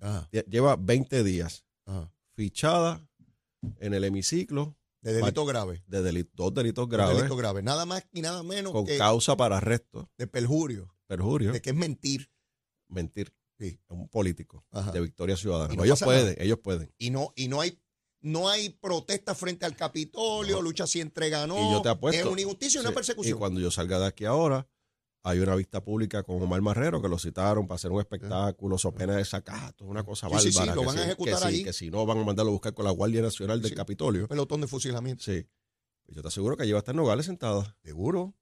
ah, 0.00 0.28
Lle- 0.32 0.44
Lleva 0.46 0.76
20 0.76 1.24
días 1.24 1.64
ah. 1.86 2.08
fichada 2.34 3.04
en 3.80 3.92
el 3.94 4.04
hemiciclo 4.04 4.76
De 5.02 5.14
delito 5.14 5.44
grave. 5.46 5.82
de 5.88 6.00
deli- 6.02 6.30
dos 6.34 6.54
delitos 6.54 6.88
De 6.88 6.96
graves 6.96 7.16
delito 7.16 7.34
grave. 7.36 7.62
Nada 7.62 7.86
más 7.86 8.06
y 8.12 8.20
nada 8.22 8.42
menos 8.44 8.72
con 8.72 8.86
que 8.86 8.96
causa 8.98 9.36
para 9.36 9.56
arresto, 9.56 10.08
de 10.16 10.28
perjurio. 10.28 10.94
perjurio, 11.08 11.50
De 11.52 11.60
que 11.60 11.70
es 11.70 11.76
mentir. 11.76 12.30
Mentir. 12.94 13.34
Sí. 13.58 13.66
Es 13.84 13.90
un 13.90 14.08
político 14.08 14.64
Ajá. 14.70 14.90
de 14.92 15.00
Victoria 15.00 15.36
Ciudadana. 15.36 15.74
No 15.74 15.84
ellos 15.84 16.00
pueden, 16.02 16.26
nada. 16.26 16.36
ellos 16.42 16.58
pueden. 16.58 16.92
Y 16.98 17.10
no, 17.10 17.32
y 17.36 17.48
no 17.48 17.60
hay 17.60 17.78
no 18.20 18.48
hay 18.48 18.70
protesta 18.70 19.34
frente 19.34 19.66
al 19.66 19.76
Capitolio, 19.76 20.56
No. 20.56 20.62
lucha 20.62 20.86
si 20.86 21.00
entrega 21.02 21.46
no. 21.46 21.58
Y 21.58 21.72
yo 21.72 21.82
te 21.82 21.90
apuesto. 21.90 22.20
Es 22.20 22.26
una 22.26 22.40
injusticia 22.40 22.78
y 22.78 22.80
una 22.80 22.88
Sí, 22.88 22.94
persecución. 22.94 23.36
Y 23.36 23.38
cuando 23.38 23.60
yo 23.60 23.70
salga 23.70 23.98
de 23.98 24.06
aquí 24.06 24.24
ahora, 24.24 24.66
hay 25.22 25.40
una 25.40 25.54
vista 25.54 25.84
pública 25.84 26.22
con 26.22 26.40
Omar 26.42 26.62
Marrero 26.62 27.02
que 27.02 27.08
lo 27.08 27.18
citaron 27.18 27.66
para 27.66 27.76
hacer 27.76 27.90
un 27.90 28.00
espectáculo, 28.00 28.78
so 28.78 28.92
pena 28.92 29.16
de 29.16 29.24
sacato, 29.26 29.84
una 29.84 30.04
cosa 30.04 30.28
Sí, 30.30 30.36
sí, 30.46 30.52
sí, 30.52 30.58
bárbara. 30.58 30.74
lo 30.76 30.84
van 30.84 30.98
a 30.98 31.04
ejecutar 31.04 31.34
que 31.34 31.40
si- 31.40 31.44
allí. 31.46 31.64
Que 31.64 31.72
si 31.74 31.90
no, 31.90 32.06
van 32.06 32.18
a 32.18 32.24
mandarlo 32.24 32.50
a 32.50 32.52
buscar 32.54 32.72
con 32.72 32.86
la 32.86 32.92
Guardia 32.92 33.20
Nacional 33.20 33.60
del 33.60 33.70
Sí. 33.70 33.76
Capitolio. 33.76 34.22
Un 34.22 34.28
pelotón 34.28 34.62
de 34.62 34.68
fusilamiento. 34.68 35.22
Sí. 35.22 35.46
Yo 36.08 36.22
te 36.22 36.28
aseguro 36.28 36.56
que 36.56 36.62
allí 36.62 36.72
va 36.72 36.78
a 36.78 36.80
estar 36.80 36.94
Nogales 36.94 37.26
sentada. 37.26 37.76
Seguro. 37.84 38.34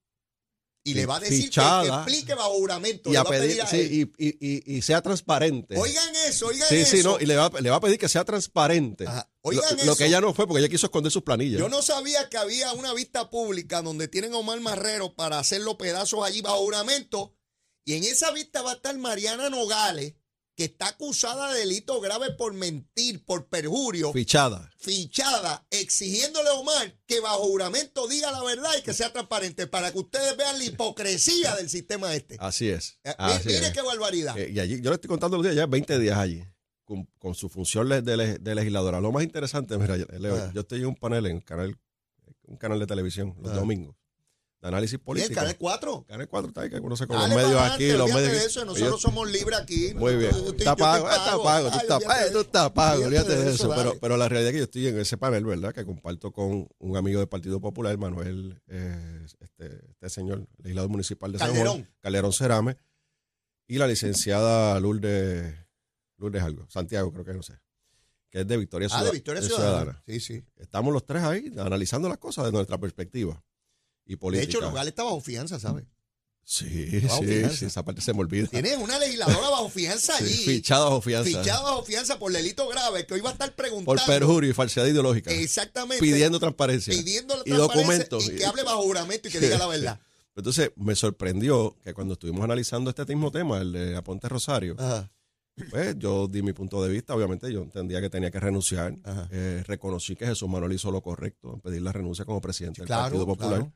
Y 0.84 0.94
le 0.94 1.06
va 1.06 1.16
a 1.16 1.20
decir 1.20 1.48
que- 1.50 1.60
explique 1.60 2.34
bajo 2.34 2.54
juramento. 2.54 3.12
Y, 3.12 3.16
a 3.16 3.22
pedir, 3.24 3.62
a 3.62 3.66
sí, 3.68 3.76
él. 3.80 4.10
y, 4.18 4.28
y- 4.28 4.76
y- 4.76 4.82
sea 4.82 5.00
transparente. 5.00 5.76
Oigan 5.78 6.14
eso, 6.26 6.48
oigan 6.48 6.68
sí, 6.68 6.76
eso. 6.76 6.96
sí, 6.96 7.02
no, 7.04 7.20
y 7.20 7.26
le 7.26 7.36
va, 7.36 7.50
le 7.60 7.70
va 7.70 7.76
a 7.76 7.80
pedir 7.80 7.98
que 7.98 8.08
sea 8.08 8.24
transparente. 8.24 9.06
Ajá. 9.06 9.30
Lo, 9.44 9.50
Oigan 9.50 9.76
lo 9.78 9.82
eso. 9.92 9.96
que 9.96 10.06
ella 10.06 10.20
no 10.20 10.34
fue 10.34 10.46
porque 10.48 10.60
ella 10.60 10.68
quiso 10.68 10.86
esconder 10.86 11.12
sus 11.12 11.22
planillas. 11.22 11.60
Yo 11.60 11.68
no 11.68 11.82
sabía 11.82 12.28
que 12.28 12.36
había 12.36 12.72
una 12.72 12.92
vista 12.94 13.30
pública 13.30 13.80
donde 13.82 14.08
tienen 14.08 14.32
a 14.34 14.38
Omar 14.38 14.60
Marrero 14.60 15.14
para 15.14 15.38
hacer 15.38 15.60
los 15.62 15.76
pedazos 15.76 16.24
allí 16.24 16.40
bajo 16.40 16.58
juramento. 16.58 17.36
Y 17.84 17.94
en 17.94 18.04
esa 18.04 18.30
vista 18.32 18.62
va 18.62 18.72
a 18.72 18.74
estar 18.74 18.96
Mariana 18.98 19.50
Nogales, 19.50 20.14
que 20.54 20.64
está 20.64 20.88
acusada 20.88 21.52
de 21.52 21.60
delito 21.60 22.00
grave 22.00 22.32
por 22.32 22.52
mentir, 22.52 23.24
por 23.24 23.48
perjurio, 23.48 24.12
Fichada. 24.12 24.70
fichada, 24.78 25.66
exigiéndole 25.70 26.48
a 26.50 26.54
Omar 26.54 26.94
que 27.06 27.20
bajo 27.20 27.44
juramento 27.44 28.06
diga 28.06 28.30
la 28.30 28.42
verdad 28.42 28.70
y 28.78 28.82
que 28.82 28.92
sea 28.92 29.12
transparente, 29.12 29.66
para 29.66 29.92
que 29.92 29.98
ustedes 29.98 30.36
vean 30.36 30.58
la 30.58 30.64
hipocresía 30.64 31.56
del 31.56 31.70
sistema 31.70 32.14
este. 32.14 32.36
Así 32.38 32.68
es. 32.68 32.98
Eh, 33.04 33.14
Así 33.18 33.48
mire 33.48 33.66
es. 33.68 33.72
qué 33.72 33.80
barbaridad. 33.82 34.38
Eh, 34.38 34.50
y 34.52 34.60
allí, 34.60 34.80
yo 34.82 34.90
le 34.90 34.96
estoy 34.96 35.08
contando 35.08 35.36
los 35.38 35.44
días, 35.44 35.56
ya 35.56 35.66
20 35.66 35.98
días 35.98 36.18
allí, 36.18 36.44
con, 36.84 37.06
con 37.18 37.34
su 37.34 37.48
función 37.48 37.88
de, 37.88 38.02
de 38.02 38.54
legisladora. 38.54 39.00
Lo 39.00 39.10
más 39.12 39.22
interesante, 39.24 39.78
mira, 39.78 39.96
Leo, 39.96 40.36
Ah. 40.36 40.50
yo 40.54 40.60
estoy 40.60 40.80
en 40.80 40.86
un 40.86 40.96
panel 40.96 41.26
en 41.26 41.40
canal, 41.40 41.78
un 42.42 42.56
canal 42.58 42.78
de 42.78 42.86
televisión 42.86 43.34
los 43.40 43.52
Ah. 43.52 43.56
domingos, 43.56 43.96
de 44.62 44.68
análisis 44.68 44.98
político. 44.98 45.34
Canal 45.34 45.56
4. 45.58 46.04
Canal 46.06 46.28
4 46.28 46.48
está 46.48 46.60
ahí, 46.62 46.70
que 46.70 46.80
conoce 46.80 47.06
con 47.08 47.18
Dale 47.18 47.34
los 47.34 47.42
medios 47.44 47.60
aquí, 47.62 47.88
los 47.92 48.08
medios. 48.14 48.30
de 48.32 48.44
eso, 48.46 48.64
nosotros 48.64 49.00
somos 49.02 49.28
libres 49.30 49.58
aquí. 49.58 49.92
Muy 49.94 50.14
bien. 50.16 50.30
Está 50.56 50.76
pago, 50.76 51.10
está 51.10 51.36
pago, 51.42 51.68
tú 51.70 51.78
estás 51.78 52.04
pago, 52.04 52.30
tú 52.32 52.40
estás 52.40 52.70
pago, 52.70 53.04
Olvídate 53.04 53.36
de 53.36 53.50
eso. 53.50 53.68
Pero, 53.74 53.98
pero 54.00 54.16
la 54.16 54.28
realidad 54.28 54.50
es 54.50 54.52
que 54.52 54.58
yo 54.58 54.64
estoy 54.64 54.86
en 54.86 54.98
ese 55.00 55.18
panel, 55.18 55.44
¿verdad? 55.44 55.74
Que 55.74 55.84
comparto 55.84 56.30
con 56.30 56.68
un 56.78 56.96
amigo 56.96 57.18
del 57.18 57.28
Partido 57.28 57.60
Popular, 57.60 57.98
Manuel, 57.98 58.62
eh, 58.68 59.26
este, 59.40 59.80
este 59.90 60.08
señor, 60.08 60.46
legislador 60.58 60.90
municipal 60.90 61.32
de 61.32 61.38
San 61.40 61.48
Juan, 61.48 61.58
Calderón. 61.64 61.88
Calderón 62.00 62.32
Cerame, 62.32 62.76
y 63.66 63.78
la 63.78 63.88
licenciada 63.88 64.78
Lourdes, 64.78 65.56
Lourdes 66.18 66.42
algo, 66.42 66.66
Santiago, 66.70 67.12
creo 67.12 67.24
que 67.24 67.34
no 67.34 67.42
sé, 67.42 67.58
que 68.30 68.42
es 68.42 68.46
de 68.46 68.56
Victoria, 68.58 68.86
Ah, 68.92 68.98
Ciudad- 68.98 69.06
de 69.06 69.12
Victoria 69.12 69.42
Ciudadana. 69.42 70.02
Sí, 70.06 70.20
sí. 70.20 70.44
Estamos 70.56 70.92
los 70.92 71.04
tres 71.04 71.24
ahí 71.24 71.52
analizando 71.58 72.08
las 72.08 72.18
cosas 72.18 72.44
desde 72.44 72.54
nuestra 72.56 72.78
perspectiva 72.78 73.42
y 74.06 74.12
De 74.12 74.16
política. 74.16 74.50
hecho, 74.50 74.60
Nogales 74.60 74.90
está 74.92 75.02
bajo 75.04 75.20
fianza, 75.20 75.58
¿sabes? 75.60 75.84
Sí, 76.44 77.00
Bajo 77.04 77.20
sí, 77.20 77.26
fianza. 77.28 77.56
sí, 77.56 77.64
esa 77.66 77.84
parte 77.84 78.00
se 78.00 78.12
me 78.12 78.18
olvida. 78.20 78.48
Tienes 78.48 78.76
una 78.76 78.98
legisladora 78.98 79.48
bajo 79.48 79.68
fianza 79.68 80.18
Sí, 80.18 80.24
allí. 80.24 80.34
fichada 80.44 80.86
o 80.86 81.00
fianza. 81.00 81.30
Fichada 81.38 81.62
bajo 81.62 81.84
fianza 81.84 82.18
por 82.18 82.32
delito 82.32 82.66
grave, 82.68 83.06
que 83.06 83.14
hoy 83.14 83.20
va 83.20 83.30
a 83.30 83.32
estar 83.34 83.54
preguntando. 83.54 83.84
Por 83.84 84.04
perjurio 84.04 84.50
y 84.50 84.52
falsedad 84.52 84.86
ideológica. 84.86 85.30
Exactamente. 85.30 86.02
Pidiendo 86.02 86.40
transparencia. 86.40 86.92
pidiendo 86.92 87.36
la 87.36 87.42
y 87.46 87.50
documentos. 87.52 88.28
Y 88.28 88.34
que 88.36 88.44
hable 88.44 88.64
bajo 88.64 88.82
juramento 88.82 89.28
y 89.28 89.30
que 89.30 89.38
diga 89.38 89.56
la 89.56 89.68
verdad. 89.68 90.00
Entonces, 90.34 90.72
me 90.76 90.96
sorprendió 90.96 91.76
que 91.84 91.94
cuando 91.94 92.14
estuvimos 92.14 92.42
analizando 92.42 92.90
este 92.90 93.04
mismo 93.06 93.30
tema, 93.30 93.58
el 93.58 93.70
de 93.72 93.96
Aponte 93.96 94.28
Rosario, 94.28 94.74
Ajá. 94.78 95.12
pues 95.70 95.96
yo 95.98 96.26
di 96.26 96.42
mi 96.42 96.52
punto 96.54 96.82
de 96.82 96.90
vista. 96.90 97.14
Obviamente, 97.14 97.52
yo 97.52 97.62
entendía 97.62 98.00
que 98.00 98.10
tenía 98.10 98.32
que 98.32 98.40
renunciar. 98.40 98.96
Eh, 99.30 99.62
reconocí 99.66 100.16
que 100.16 100.26
Jesús 100.26 100.48
Manuel 100.48 100.72
hizo 100.72 100.90
lo 100.90 101.02
correcto 101.02 101.52
en 101.54 101.60
pedir 101.60 101.82
la 101.82 101.92
renuncia 101.92 102.24
como 102.24 102.40
presidente 102.40 102.80
del 102.80 102.86
Claro, 102.88 103.02
Partido 103.02 103.26
Popular. 103.26 103.58
claro. 103.60 103.72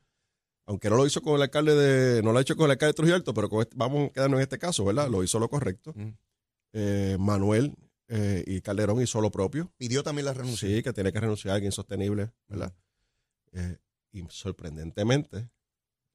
Aunque 0.67 0.89
no 0.89 0.97
lo 0.97 1.05
hizo 1.07 1.21
con 1.21 1.35
el 1.35 1.41
alcalde 1.41 1.73
de. 1.75 2.21
No 2.21 2.31
lo 2.33 2.39
ha 2.39 2.41
hecho 2.41 2.55
con 2.55 2.65
el 2.65 2.71
alcalde 2.71 2.91
de 2.91 2.95
Trujillo 2.95 3.15
Alto, 3.15 3.33
pero 3.33 3.49
con 3.49 3.61
este- 3.61 3.75
vamos 3.77 4.09
a 4.09 4.13
quedarnos 4.13 4.37
en 4.37 4.43
este 4.43 4.59
caso, 4.59 4.83
¿verdad? 4.85 5.09
Lo 5.09 5.23
hizo 5.23 5.39
lo 5.39 5.49
correcto. 5.49 5.93
Mm. 5.95 6.09
Eh, 6.73 7.17
Manuel 7.19 7.75
eh, 8.09 8.43
y 8.45 8.61
Calderón 8.61 9.01
hizo 9.01 9.21
lo 9.21 9.31
propio. 9.31 9.71
Pidió 9.77 10.03
también 10.03 10.25
la 10.25 10.33
renuncia. 10.33 10.67
Sí, 10.67 10.83
que 10.83 10.93
tiene 10.93 11.11
que 11.11 11.19
renunciar 11.19 11.53
a 11.53 11.55
alguien 11.55 11.71
sostenible, 11.71 12.31
¿verdad? 12.47 12.73
Eh, 13.53 13.77
y 14.11 14.23
sorprendentemente, 14.29 15.49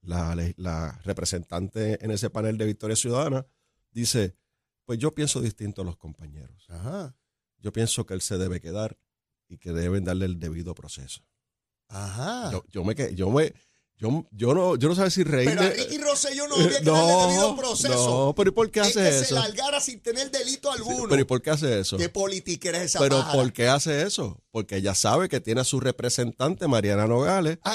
la, 0.03 1.01
representante 1.05 2.05
en 2.05 2.11
ese 2.11 2.31
panel 2.31 2.59
de 2.59 2.67
Victoria 2.67 2.97
Ciudadana 2.97 3.47
dice, 3.91 4.37
pues 4.85 4.99
yo 4.99 5.15
pienso 5.15 5.41
distinto 5.41 5.83
a 5.83 5.85
los 5.85 5.97
compañeros. 5.97 6.67
Ajá. 6.69 7.17
Yo 7.59 7.73
pienso 7.73 8.05
que 8.05 8.15
él 8.15 8.21
se 8.21 8.39
debe 8.39 8.61
quedar 8.61 8.99
y 9.49 9.59
que 9.59 9.73
deben 9.73 10.05
darle 10.05 10.27
el 10.27 10.39
debido 10.39 10.75
proceso. 10.75 11.23
Ajá. 11.89 12.51
Yo, 12.51 12.65
yo 12.69 12.85
me 12.85 12.95
que- 12.95 13.15
yo 13.15 13.31
me 13.31 13.55
yo, 14.03 14.27
yo 14.33 14.53
no 14.55 14.75
yo 14.77 14.89
no 14.89 14.95
sé 14.97 15.11
si 15.11 15.23
reírme. 15.23 15.55
Pero 15.57 15.69
a 15.69 15.71
Ricky 15.71 15.99
Rosselló 15.99 16.49
no 16.49 16.57
había 16.57 16.81
que 16.81 16.85
darle 16.85 17.23
debido 17.27 17.57
proceso. 17.57 18.11
no, 18.27 18.35
pero 18.35 18.51
¿y 18.51 18.53
por 18.53 18.71
qué 18.71 18.81
Es 18.81 18.87
hace 18.89 19.01
que 19.05 19.13
se 19.13 19.21
eso? 19.27 19.35
largara 19.37 19.81
sin 19.81 20.01
tener 20.01 20.31
delito 20.31 20.71
Sí, 20.73 20.79
alguno. 20.79 21.09
pero 21.09 21.23
¿y 21.23 21.25
por 21.25 21.41
qué 21.41 21.51
hace 21.51 21.79
eso? 21.81 21.97
¿Qué 21.97 22.09
política 22.09 22.71
es 22.71 22.83
esa 22.83 22.99
Pero 22.99 23.19
pájara? 23.19 23.33
¿por 23.39 23.53
qué 23.53 23.69
hace 23.69 24.03
eso? 24.03 24.41
Porque 24.51 24.77
ella 24.77 24.95
sabe 24.95 25.29
que 25.29 25.41
tiene 25.41 25.61
a 25.61 25.65
su 25.65 25.79
representante 25.81 26.67
Mariana 26.67 27.07
Nogales 27.07 27.59
Ah. 27.65 27.75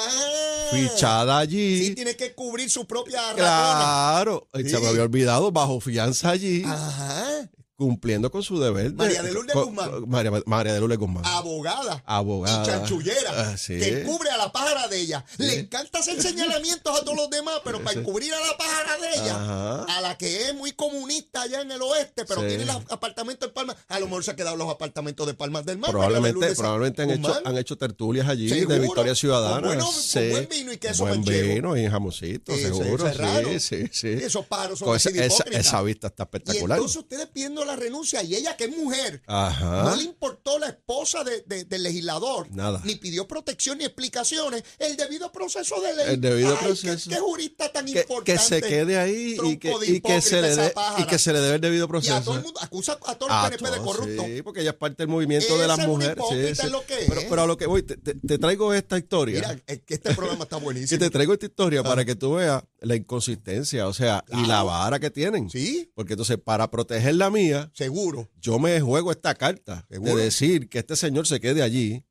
fichada 0.71 1.37
allí. 1.39 1.85
Sí, 1.87 1.95
tiene 1.95 2.15
que 2.17 2.33
cubrir 2.35 2.69
su 2.69 2.85
propia. 2.85 3.21
Claro, 3.35 4.47
Sí. 4.53 4.69
se 4.69 4.79
me 4.79 4.87
había 4.87 5.03
olvidado, 5.03 5.51
bajo 5.51 5.79
fianza 5.79 6.31
allí, 6.31 6.63
Ajá. 6.65 7.49
Cumpliendo 7.87 8.31
con 8.31 8.41
su 8.41 8.59
deber. 8.59 8.91
María 8.93 9.21
de 9.21 9.31
Lourdes 9.31 9.53
con- 9.53 9.65
Guzmán. 9.65 10.09
María, 10.09 10.31
María 10.47 10.73
de 10.73 10.79
Lourdes 10.79 10.97
Guzmán. 10.97 11.23
Abogada. 11.25 12.03
Abogada. 12.07 12.63
Y 12.63 12.65
chanchullera. 12.65 13.31
Ah, 13.51 13.55
sí. 13.57 13.77
Que 13.79 14.01
cubre 14.03 14.31
a 14.31 14.37
la 14.37 14.51
pájara 14.51 14.87
de 14.87 14.99
ella. 14.99 15.23
Le 15.37 15.59
encanta 15.59 15.99
hacer 15.99 16.19
señalamientos 16.21 16.99
a 16.99 17.05
todos 17.05 17.15
los 17.15 17.29
demás, 17.29 17.61
pero 17.63 17.79
para 17.83 17.99
encubrir 17.99 18.33
a 18.33 18.39
la 18.39 18.57
pájara 18.57 18.97
de 18.97 19.09
ella, 19.13 19.35
Ajá. 19.35 19.83
a 19.97 20.01
la 20.01 20.17
que 20.17 20.47
es 20.49 20.55
muy 20.55 20.71
comunista 20.71 21.43
allá 21.43 21.61
en 21.61 21.71
el 21.71 21.81
oeste, 21.83 22.25
pero 22.25 22.41
tiene 22.47 22.65
los 22.65 22.77
apartamentos 22.89 23.47
de 23.49 23.53
Palmas, 23.53 23.75
a 23.87 23.99
lo 23.99 24.07
mejor 24.07 24.23
se 24.23 24.31
ha 24.31 24.35
quedado 24.35 24.55
los 24.55 24.69
apartamentos 24.71 25.27
de 25.27 25.35
Palmas 25.35 25.63
del 25.63 25.77
Mar. 25.77 25.89
De 25.89 25.93
Probablemente, 25.93 26.55
probablemente 26.55 27.01
han, 27.03 27.11
hecho, 27.11 27.41
han 27.45 27.57
hecho 27.59 27.77
tertulias 27.77 28.27
allí 28.27 28.49
Seguro, 28.49 28.73
de 28.73 28.79
Victoria 28.79 29.13
Ciudadana. 29.15 29.55
con 29.57 29.65
bueno- 29.67 29.85
con 29.85 29.93
Sí. 29.93 30.29
buen 30.31 30.49
vino 30.49 30.73
y 30.73 30.77
queso 30.77 31.03
Buen 31.03 31.17
manchego. 31.19 31.53
vino 31.53 31.77
y 31.77 31.87
jamoncito, 31.87 32.55
seguro. 32.57 33.05
Sí, 33.13 33.59
sí, 33.59 33.85
sí. 33.91 34.07
Y 34.19 34.23
esos 34.23 34.47
pájaros 34.47 34.79
son 34.79 34.95
esa, 34.95 35.09
esa, 35.51 35.81
vista 35.83 36.07
está 36.07 36.23
Y 36.23 36.25
espectacular. 36.25 36.77
entonces 36.79 36.97
ustedes 36.97 37.27
pidiendo 37.27 37.66
la 37.67 37.75
renuncia 37.75 38.23
y 38.23 38.35
ella, 38.35 38.57
que 38.57 38.65
es 38.65 38.75
mujer, 38.77 39.21
Ajá. 39.27 39.83
no 39.83 39.95
le 39.95 40.03
importó 40.03 40.57
la 40.57 40.67
esposa 40.69 41.23
de- 41.23 41.41
de- 41.45 41.65
del 41.65 41.83
legislador, 41.83 42.47
Nada. 42.51 42.81
ni 42.83 42.95
pidió 42.95 43.27
protección 43.27 43.77
ni 43.77 43.85
explicaciones, 43.85 44.63
el 44.79 44.97
debido 44.97 45.31
proceso 45.31 45.79
de 45.81 45.95
ley. 45.95 46.05
El 46.15 46.21
debido 46.21 46.51
Ay, 46.59 46.65
proceso. 46.65 47.09
¿Qué, 47.09 47.15
qué 47.15 47.21
jurista 47.21 47.71
tan 47.71 47.85
que, 47.85 47.99
importante. 48.01 48.31
que 48.33 48.39
se 48.39 48.61
quede 48.61 48.97
ahí 48.97 49.37
y 49.43 49.57
que, 49.57 49.69
de 49.77 49.85
y 49.91 50.01
que 50.01 50.21
se 50.21 50.41
le 50.41 50.69
pájara. 50.71 51.03
y 51.03 51.05
que 51.07 51.19
se 51.19 51.33
le 51.33 51.39
dé 51.39 51.55
el 51.55 51.61
debido 51.61 51.85
Y 51.85 51.87
proceso. 51.87 52.15
a 52.15 52.21
todo 52.23 52.35
el 52.37 52.43
mundo, 52.43 52.59
acusa 52.61 52.93
a 53.05 53.15
todos 53.15 53.31
los 53.31 53.37
A 53.45 53.49
PNP 53.49 53.65
de 53.65 53.77
todos, 53.77 53.85
corruptos. 53.97 54.25
Sí, 54.25 54.41
porque 54.41 54.61
ella 54.61 54.71
es 54.71 54.75
parte 54.77 55.03
del 55.03 55.07
movimiento 55.09 55.57
de 55.57 55.67
las 55.67 55.79
mujeres. 55.85 56.15
Sí, 56.17 56.21
hipócrita, 56.35 56.55
sí. 56.61 56.65
es 56.67 56.71
lo 56.71 56.85
que 56.85 56.95
pero, 57.07 57.21
pero 57.29 57.41
a 57.41 57.45
lo 57.45 57.57
que 57.57 57.65
voy, 57.67 57.83
te, 57.83 57.97
te- 57.97 58.15
te 58.15 58.37
traigo 58.37 58.73
esta 58.73 58.97
historia. 58.97 59.35
Mira, 59.39 59.61
este 59.87 60.15
programa 60.15 60.43
está 60.43 60.57
que 60.59 60.63
buenísimo. 60.63 60.99
te 60.99 61.09
traigo 61.09 61.33
esta 61.33 61.45
historia 61.45 61.83
para 61.83 62.05
que 62.05 62.15
tú 62.15 62.33
veas 62.35 62.63
la 62.79 62.95
inconsistencia, 62.95 63.87
o 63.87 63.93
sea, 63.93 64.23
y 64.31 64.45
la 64.45 64.63
vara 64.63 64.99
que 64.99 65.09
tienen. 65.09 65.49
Sí, 65.49 65.91
Porque 65.95 66.13
entonces, 66.13 66.37
para 66.37 66.69
proteger 66.69 67.15
la 67.15 67.29
mía, 67.29 67.56
seguro. 67.73 68.29
yo 68.39 68.59
me 68.59 68.79
juego 68.81 69.11
esta 69.11 69.35
carta 69.35 69.85
¿Seguro? 69.89 70.15
de 70.15 70.23
decir 70.25 70.69
que 70.69 70.79
este 70.79 70.95
señor 70.95 71.27
se 71.27 71.39
quede 71.39 71.61
allí, 71.63 72.03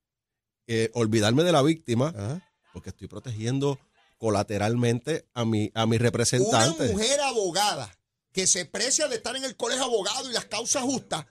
eh, 0.66 0.90
olvidarme 0.94 1.42
de 1.44 1.52
la 1.52 1.62
víctima, 1.62 2.08
Ajá. 2.08 2.42
porque 2.72 2.90
estoy 2.90 3.08
protegiendo 3.08 3.78
colateralmente 4.18 5.26
a 5.34 5.44
mi, 5.44 5.70
a 5.74 5.86
mi 5.86 5.98
representante. 5.98 6.84
Una 6.84 6.92
mujer 6.92 7.20
abogada 7.20 7.90
que 8.32 8.46
se 8.46 8.66
precia 8.66 9.08
de 9.08 9.16
estar 9.16 9.34
en 9.36 9.44
el 9.44 9.56
colegio 9.56 9.84
abogado 9.84 10.28
y 10.28 10.32
las 10.32 10.44
causas 10.46 10.82
justas, 10.82 11.24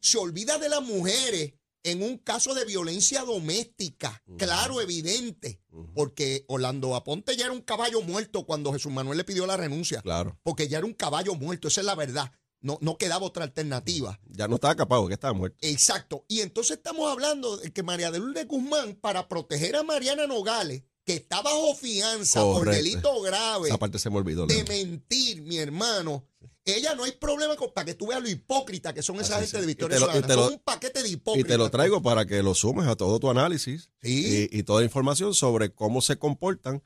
se 0.00 0.18
olvida 0.18 0.58
de 0.58 0.68
las 0.68 0.82
mujeres 0.82 1.54
en 1.82 2.02
un 2.02 2.18
caso 2.18 2.52
de 2.54 2.66
violencia 2.66 3.22
doméstica, 3.22 4.22
claro, 4.36 4.82
evidente, 4.82 5.62
porque 5.94 6.44
Orlando 6.48 6.94
Aponte 6.94 7.34
ya 7.36 7.44
era 7.46 7.54
un 7.54 7.62
caballo 7.62 8.02
muerto 8.02 8.44
cuando 8.44 8.72
Jesús 8.74 8.92
Manuel 8.92 9.16
le 9.16 9.24
pidió 9.24 9.46
la 9.46 9.56
renuncia, 9.56 10.02
Claro. 10.02 10.38
porque 10.42 10.68
ya 10.68 10.76
era 10.78 10.86
un 10.86 10.92
caballo 10.92 11.34
muerto, 11.36 11.68
esa 11.68 11.80
es 11.80 11.86
la 11.86 11.94
verdad, 11.94 12.30
no, 12.60 12.78
no 12.80 12.96
quedaba 12.98 13.24
otra 13.26 13.44
alternativa. 13.44 14.18
Ya 14.28 14.48
no 14.48 14.56
estaba 14.56 14.74
capaz, 14.76 15.06
que 15.08 15.14
estaba 15.14 15.32
muerto. 15.32 15.58
Exacto. 15.62 16.24
Y 16.28 16.40
entonces 16.40 16.76
estamos 16.78 17.10
hablando 17.10 17.56
de 17.56 17.72
que 17.72 17.82
María 17.82 18.10
de 18.10 18.18
Lourdes 18.18 18.46
Guzmán, 18.46 18.94
para 18.94 19.28
proteger 19.28 19.76
a 19.76 19.82
Mariana 19.82 20.26
Nogales, 20.26 20.82
que 21.04 21.14
está 21.14 21.40
bajo 21.42 21.74
fianza 21.74 22.40
por 22.42 22.58
Correcto. 22.58 22.76
delito 22.82 23.20
grave 23.22 23.68
Esa 23.68 23.78
parte 23.78 23.98
se 23.98 24.10
me 24.10 24.18
olvidó. 24.18 24.46
de 24.46 24.62
mentir, 24.64 25.42
mi 25.42 25.56
hermano. 25.58 26.26
Ella 26.64 26.94
no 26.94 27.04
hay 27.04 27.12
problema 27.12 27.56
con, 27.56 27.72
para 27.72 27.86
que 27.86 27.94
tú 27.94 28.08
veas 28.08 28.22
lo 28.22 28.28
hipócrita 28.28 28.92
que 28.92 29.02
son 29.02 29.16
esa 29.16 29.38
Así 29.38 29.46
gente 29.46 29.50
sí. 29.52 29.56
de 29.58 29.62
Y 29.64 29.66
Victoria 29.66 29.98
lo- 29.98 30.06
y 30.06 30.10
Ciudadana. 30.12 30.34
lo- 30.36 30.44
Son 30.44 30.52
un 30.52 30.58
paquete 30.60 31.02
de 31.02 31.08
Y 31.08 31.12
hipócritas. 31.12 31.48
te 31.48 31.56
lo 31.58 31.70
traigo 31.70 32.02
para 32.02 32.26
que 32.26 32.42
lo 32.42 32.54
sumes 32.54 32.86
a 32.86 32.94
todo 32.96 33.18
tu 33.18 33.30
análisis 33.30 33.90
Sí. 34.02 34.48
y, 34.52 34.58
y 34.58 34.62
toda 34.62 34.84
información 34.84 35.32
sobre 35.34 35.72
cómo 35.74 36.02
se 36.02 36.16
comportan 36.18 36.82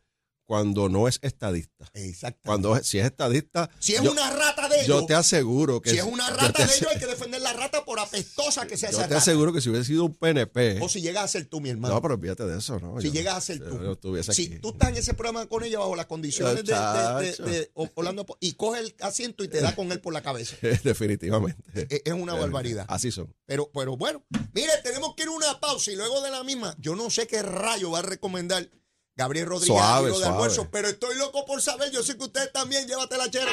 cuando 0.46 0.88
no 0.88 1.08
es 1.08 1.18
estadista. 1.22 1.90
Exacto. 1.94 2.40
Cuando 2.44 2.76
si 2.82 2.98
es 2.98 3.06
estadista, 3.06 3.68
si 3.80 3.94
es 3.94 4.02
yo, 4.02 4.12
una 4.12 4.30
rata 4.30 4.63
de 4.76 4.82
ellos, 4.84 5.00
yo 5.00 5.06
te 5.06 5.14
aseguro 5.14 5.80
que 5.80 5.90
si 5.90 5.98
es 5.98 6.04
una 6.04 6.28
yo 6.30 6.36
rata 6.36 6.52
te 6.52 6.66
de 6.66 6.76
ellos, 6.76 6.90
hay 6.92 6.98
que 6.98 7.06
defender 7.06 7.40
la 7.40 7.52
rata 7.52 7.84
por 7.84 7.98
apestosa 8.00 8.66
que 8.66 8.76
sea 8.76 8.90
yo 8.90 8.98
esa 8.98 9.08
te 9.08 9.14
rata. 9.14 9.22
aseguro 9.22 9.52
que 9.52 9.60
si 9.60 9.70
hubiese 9.70 9.86
sido 9.86 10.04
un 10.04 10.14
PNP, 10.14 10.78
O 10.82 10.88
si 10.88 11.00
llegas 11.00 11.24
a 11.24 11.28
ser 11.28 11.46
tú, 11.46 11.60
mi 11.60 11.70
hermano. 11.70 11.94
no, 11.94 12.02
pero 12.02 12.14
olvídate 12.14 12.44
de 12.46 12.58
eso, 12.58 12.78
¿no? 12.80 13.00
si 13.00 13.08
Yo- 13.08 13.12
llegas 13.12 13.34
a 13.36 13.40
ser 13.40 13.58
yo 13.58 13.96
tú. 13.96 14.22
si 14.22 14.30
aquí. 14.46 14.58
tú 14.60 14.70
estás 14.70 14.90
en 14.90 14.96
ese 14.96 15.14
programa 15.14 15.46
con 15.46 15.62
ella 15.64 15.78
bajo 15.78 15.96
las 15.96 16.06
condiciones 16.06 16.56
de, 16.56 16.62
de- 16.62 16.78
de- 17.24 17.30
Chacho. 17.32 17.42
de 17.44 17.70
Orlando 17.94 18.26
Po- 18.26 18.36
y 18.40 18.52
coge 18.54 18.80
el 18.80 18.94
asiento 19.00 19.44
y 19.44 19.48
te 19.48 19.60
da 19.60 19.74
con 19.74 19.90
él 19.92 20.00
por 20.00 20.12
la 20.12 20.22
cabeza. 20.22 20.56
Definitivamente. 20.84 21.62
Es, 21.90 22.02
es 22.04 22.12
una 22.12 22.34
barbaridad. 22.34 22.86
Así 22.88 23.10
son. 23.10 23.34
Pero, 23.46 23.70
pero 23.72 23.96
bueno, 23.96 24.22
mire, 24.52 24.72
tenemos 24.82 25.14
que 25.14 25.22
ir 25.24 25.28
a 25.28 25.32
una 25.32 25.60
pausa 25.60 25.90
y 25.92 25.96
luego 25.96 26.20
de 26.22 26.30
la 26.30 26.42
misma, 26.44 26.74
yo 26.78 26.94
no 26.96 27.10
sé 27.10 27.26
qué 27.26 27.42
rayo 27.42 27.90
va 27.90 28.00
a 28.00 28.02
recomendar 28.02 28.68
Gabriel 29.16 29.46
Rodríguez 29.46 29.76
Suave, 29.78 30.08
de 30.08 30.14
suave. 30.14 30.26
almuerzo, 30.32 30.68
pero 30.72 30.88
estoy 30.88 31.16
loco 31.16 31.44
por 31.46 31.62
saber, 31.62 31.90
yo 31.92 32.02
sé 32.02 32.16
que 32.16 32.24
ustedes 32.24 32.52
también, 32.52 32.86
llévatela, 32.88 33.30
chero. 33.30 33.50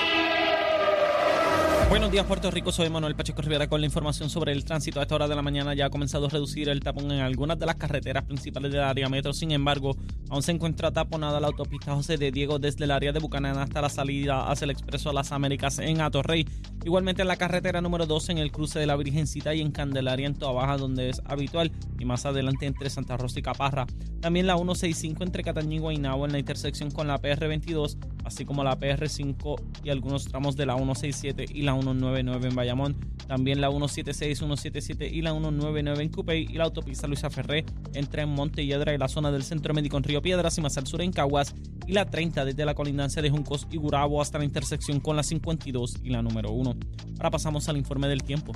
Buenos 1.91 2.09
días, 2.09 2.25
Puerto 2.25 2.49
Rico. 2.49 2.71
Soy 2.71 2.89
Manuel 2.89 3.17
Pacheco 3.17 3.41
Rivera 3.41 3.67
con 3.67 3.81
la 3.81 3.85
información 3.85 4.29
sobre 4.29 4.53
el 4.53 4.63
tránsito. 4.63 5.01
A 5.01 5.03
esta 5.03 5.15
hora 5.15 5.27
de 5.27 5.35
la 5.35 5.41
mañana 5.41 5.73
ya 5.73 5.87
ha 5.87 5.89
comenzado 5.89 6.27
a 6.27 6.29
reducir 6.29 6.69
el 6.69 6.79
tapón 6.79 7.11
en 7.11 7.19
algunas 7.19 7.59
de 7.59 7.65
las 7.65 7.75
carreteras 7.75 8.23
principales 8.23 8.71
del 8.71 8.79
área 8.79 9.09
metro. 9.09 9.33
Sin 9.33 9.51
embargo, 9.51 9.97
aún 10.29 10.41
se 10.41 10.53
encuentra 10.53 10.91
taponada 10.91 11.41
la 11.41 11.47
autopista 11.47 11.93
José 11.93 12.15
de 12.15 12.31
Diego 12.31 12.59
desde 12.59 12.85
el 12.85 12.91
área 12.91 13.11
de 13.11 13.19
Bucanán 13.19 13.57
hasta 13.57 13.81
la 13.81 13.89
salida 13.89 14.49
hacia 14.49 14.63
el 14.63 14.71
Expreso 14.71 15.09
a 15.09 15.13
las 15.13 15.33
Américas 15.33 15.79
en 15.79 15.99
Atorrey. 15.99 16.47
Igualmente 16.85 17.23
en 17.23 17.27
la 17.27 17.35
carretera 17.35 17.81
número 17.81 18.05
2 18.05 18.29
en 18.29 18.37
el 18.37 18.53
cruce 18.53 18.79
de 18.79 18.85
la 18.85 18.95
Virgencita 18.95 19.53
y 19.53 19.59
en 19.59 19.71
Candelaria 19.71 20.27
en 20.27 20.35
Toa 20.35 20.53
Baja, 20.53 20.77
donde 20.77 21.09
es 21.09 21.21
habitual, 21.25 21.73
y 21.99 22.05
más 22.05 22.25
adelante 22.25 22.67
entre 22.67 22.89
Santa 22.89 23.17
Rosa 23.17 23.39
y 23.39 23.41
Caparra. 23.41 23.85
También 24.21 24.47
la 24.47 24.55
165 24.55 25.25
entre 25.25 25.43
Cataño 25.43 25.75
y 25.75 25.79
Guaynabo 25.79 26.25
en 26.25 26.31
la 26.31 26.39
intersección 26.39 26.89
con 26.89 27.07
la 27.07 27.21
PR22, 27.21 27.97
así 28.23 28.45
como 28.45 28.63
la 28.63 28.77
PR5 28.79 29.61
y 29.83 29.89
algunos 29.89 30.25
tramos 30.25 30.55
de 30.55 30.65
la 30.65 30.75
167 30.75 31.45
y 31.53 31.61
la 31.63 31.73
199 31.73 32.49
en 32.49 32.55
Bayamón. 32.55 32.95
También 33.27 33.61
la 33.61 33.69
176, 33.69 34.39
177 34.39 35.07
y 35.07 35.21
la 35.21 35.31
199 35.31 36.03
en 36.03 36.09
Cupey 36.09 36.47
y 36.49 36.53
la 36.53 36.65
autopista 36.65 37.07
Luisa 37.07 37.29
Ferré 37.29 37.65
entre 37.93 38.25
Montelledra 38.25 38.93
y 38.93 38.97
la 38.97 39.07
zona 39.07 39.31
del 39.31 39.43
Centro 39.43 39.73
Médico 39.73 39.97
en 39.97 40.03
Río 40.03 40.21
Piedras 40.21 40.57
y 40.57 40.61
más 40.61 40.77
al 40.77 40.87
sur 40.87 41.01
en 41.01 41.11
Caguas 41.11 41.55
y 41.87 41.93
la 41.93 42.09
30 42.09 42.45
desde 42.45 42.65
la 42.65 42.75
colindancia 42.75 43.21
de 43.21 43.29
Juncos 43.29 43.67
y 43.71 43.77
Gurabo 43.77 44.21
hasta 44.21 44.37
la 44.37 44.45
intersección 44.45 44.99
con 44.99 45.15
la 45.15 45.23
52 45.23 45.97
y 46.03 46.09
la 46.09 46.21
número 46.21 46.51
1. 46.51 46.75
Ahora 47.17 47.31
pasamos 47.31 47.69
al 47.69 47.77
informe 47.77 48.07
del 48.07 48.23
tiempo. 48.23 48.53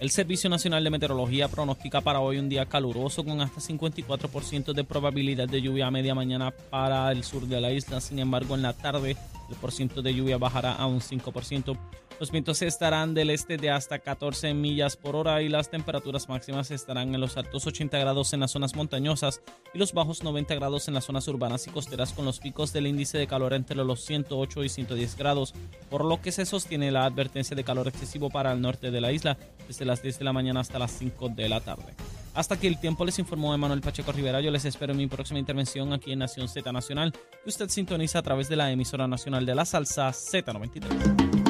El 0.00 0.10
Servicio 0.10 0.50
Nacional 0.50 0.82
de 0.82 0.90
Meteorología 0.90 1.48
pronostica 1.48 2.00
para 2.00 2.20
hoy 2.20 2.38
un 2.38 2.48
día 2.48 2.66
caluroso 2.66 3.24
con 3.24 3.40
hasta 3.40 3.60
54% 3.60 4.72
de 4.72 4.84
probabilidad 4.84 5.48
de 5.48 5.62
lluvia 5.62 5.86
a 5.86 5.90
media 5.90 6.14
mañana 6.14 6.50
para 6.50 7.10
el 7.12 7.22
sur 7.22 7.46
de 7.46 7.60
la 7.60 7.72
isla. 7.72 8.00
Sin 8.00 8.18
embargo, 8.18 8.54
en 8.54 8.62
la 8.62 8.72
tarde 8.72 9.16
el 9.48 9.56
porciento 9.56 10.02
de 10.02 10.14
lluvia 10.14 10.36
bajará 10.36 10.74
a 10.74 10.86
un 10.86 11.00
5%. 11.00 11.78
Los 12.20 12.30
vientos 12.30 12.62
estarán 12.62 13.12
del 13.12 13.30
este 13.30 13.56
de 13.56 13.70
hasta 13.70 13.98
14 13.98 14.54
millas 14.54 14.96
por 14.96 15.16
hora 15.16 15.42
y 15.42 15.48
las 15.48 15.68
temperaturas 15.68 16.28
máximas 16.28 16.70
estarán 16.70 17.12
en 17.12 17.20
los 17.20 17.36
altos 17.36 17.66
80 17.66 17.98
grados 17.98 18.32
en 18.32 18.40
las 18.40 18.52
zonas 18.52 18.76
montañosas 18.76 19.40
y 19.72 19.78
los 19.78 19.92
bajos 19.92 20.22
90 20.22 20.54
grados 20.54 20.86
en 20.86 20.94
las 20.94 21.04
zonas 21.04 21.26
urbanas 21.26 21.66
y 21.66 21.70
costeras 21.70 22.12
con 22.12 22.24
los 22.24 22.38
picos 22.38 22.72
del 22.72 22.86
índice 22.86 23.18
de 23.18 23.26
calor 23.26 23.52
entre 23.52 23.76
los 23.76 24.04
108 24.04 24.62
y 24.62 24.68
110 24.68 25.16
grados, 25.16 25.54
por 25.90 26.04
lo 26.04 26.22
que 26.22 26.30
se 26.30 26.46
sostiene 26.46 26.92
la 26.92 27.04
advertencia 27.04 27.56
de 27.56 27.64
calor 27.64 27.88
excesivo 27.88 28.30
para 28.30 28.52
el 28.52 28.60
norte 28.60 28.92
de 28.92 29.00
la 29.00 29.10
isla 29.10 29.36
desde 29.66 29.84
las 29.84 30.00
10 30.00 30.20
de 30.20 30.24
la 30.24 30.32
mañana 30.32 30.60
hasta 30.60 30.78
las 30.78 30.92
5 30.92 31.30
de 31.30 31.48
la 31.48 31.60
tarde. 31.60 31.94
Hasta 32.34 32.54
aquí 32.54 32.68
el 32.68 32.78
tiempo 32.78 33.04
les 33.04 33.18
informó 33.18 33.54
Emanuel 33.54 33.80
Pacheco 33.80 34.12
Rivera. 34.12 34.40
Yo 34.40 34.50
les 34.52 34.64
espero 34.64 34.92
en 34.92 34.98
mi 34.98 35.08
próxima 35.08 35.40
intervención 35.40 35.92
aquí 35.92 36.12
en 36.12 36.20
Nación 36.20 36.48
Z 36.48 36.70
Nacional, 36.72 37.12
que 37.12 37.48
usted 37.48 37.68
sintoniza 37.68 38.20
a 38.20 38.22
través 38.22 38.48
de 38.48 38.56
la 38.56 38.70
emisora 38.70 39.08
nacional 39.08 39.44
de 39.46 39.54
la 39.54 39.64
salsa 39.64 40.08
Z93. 40.10 41.43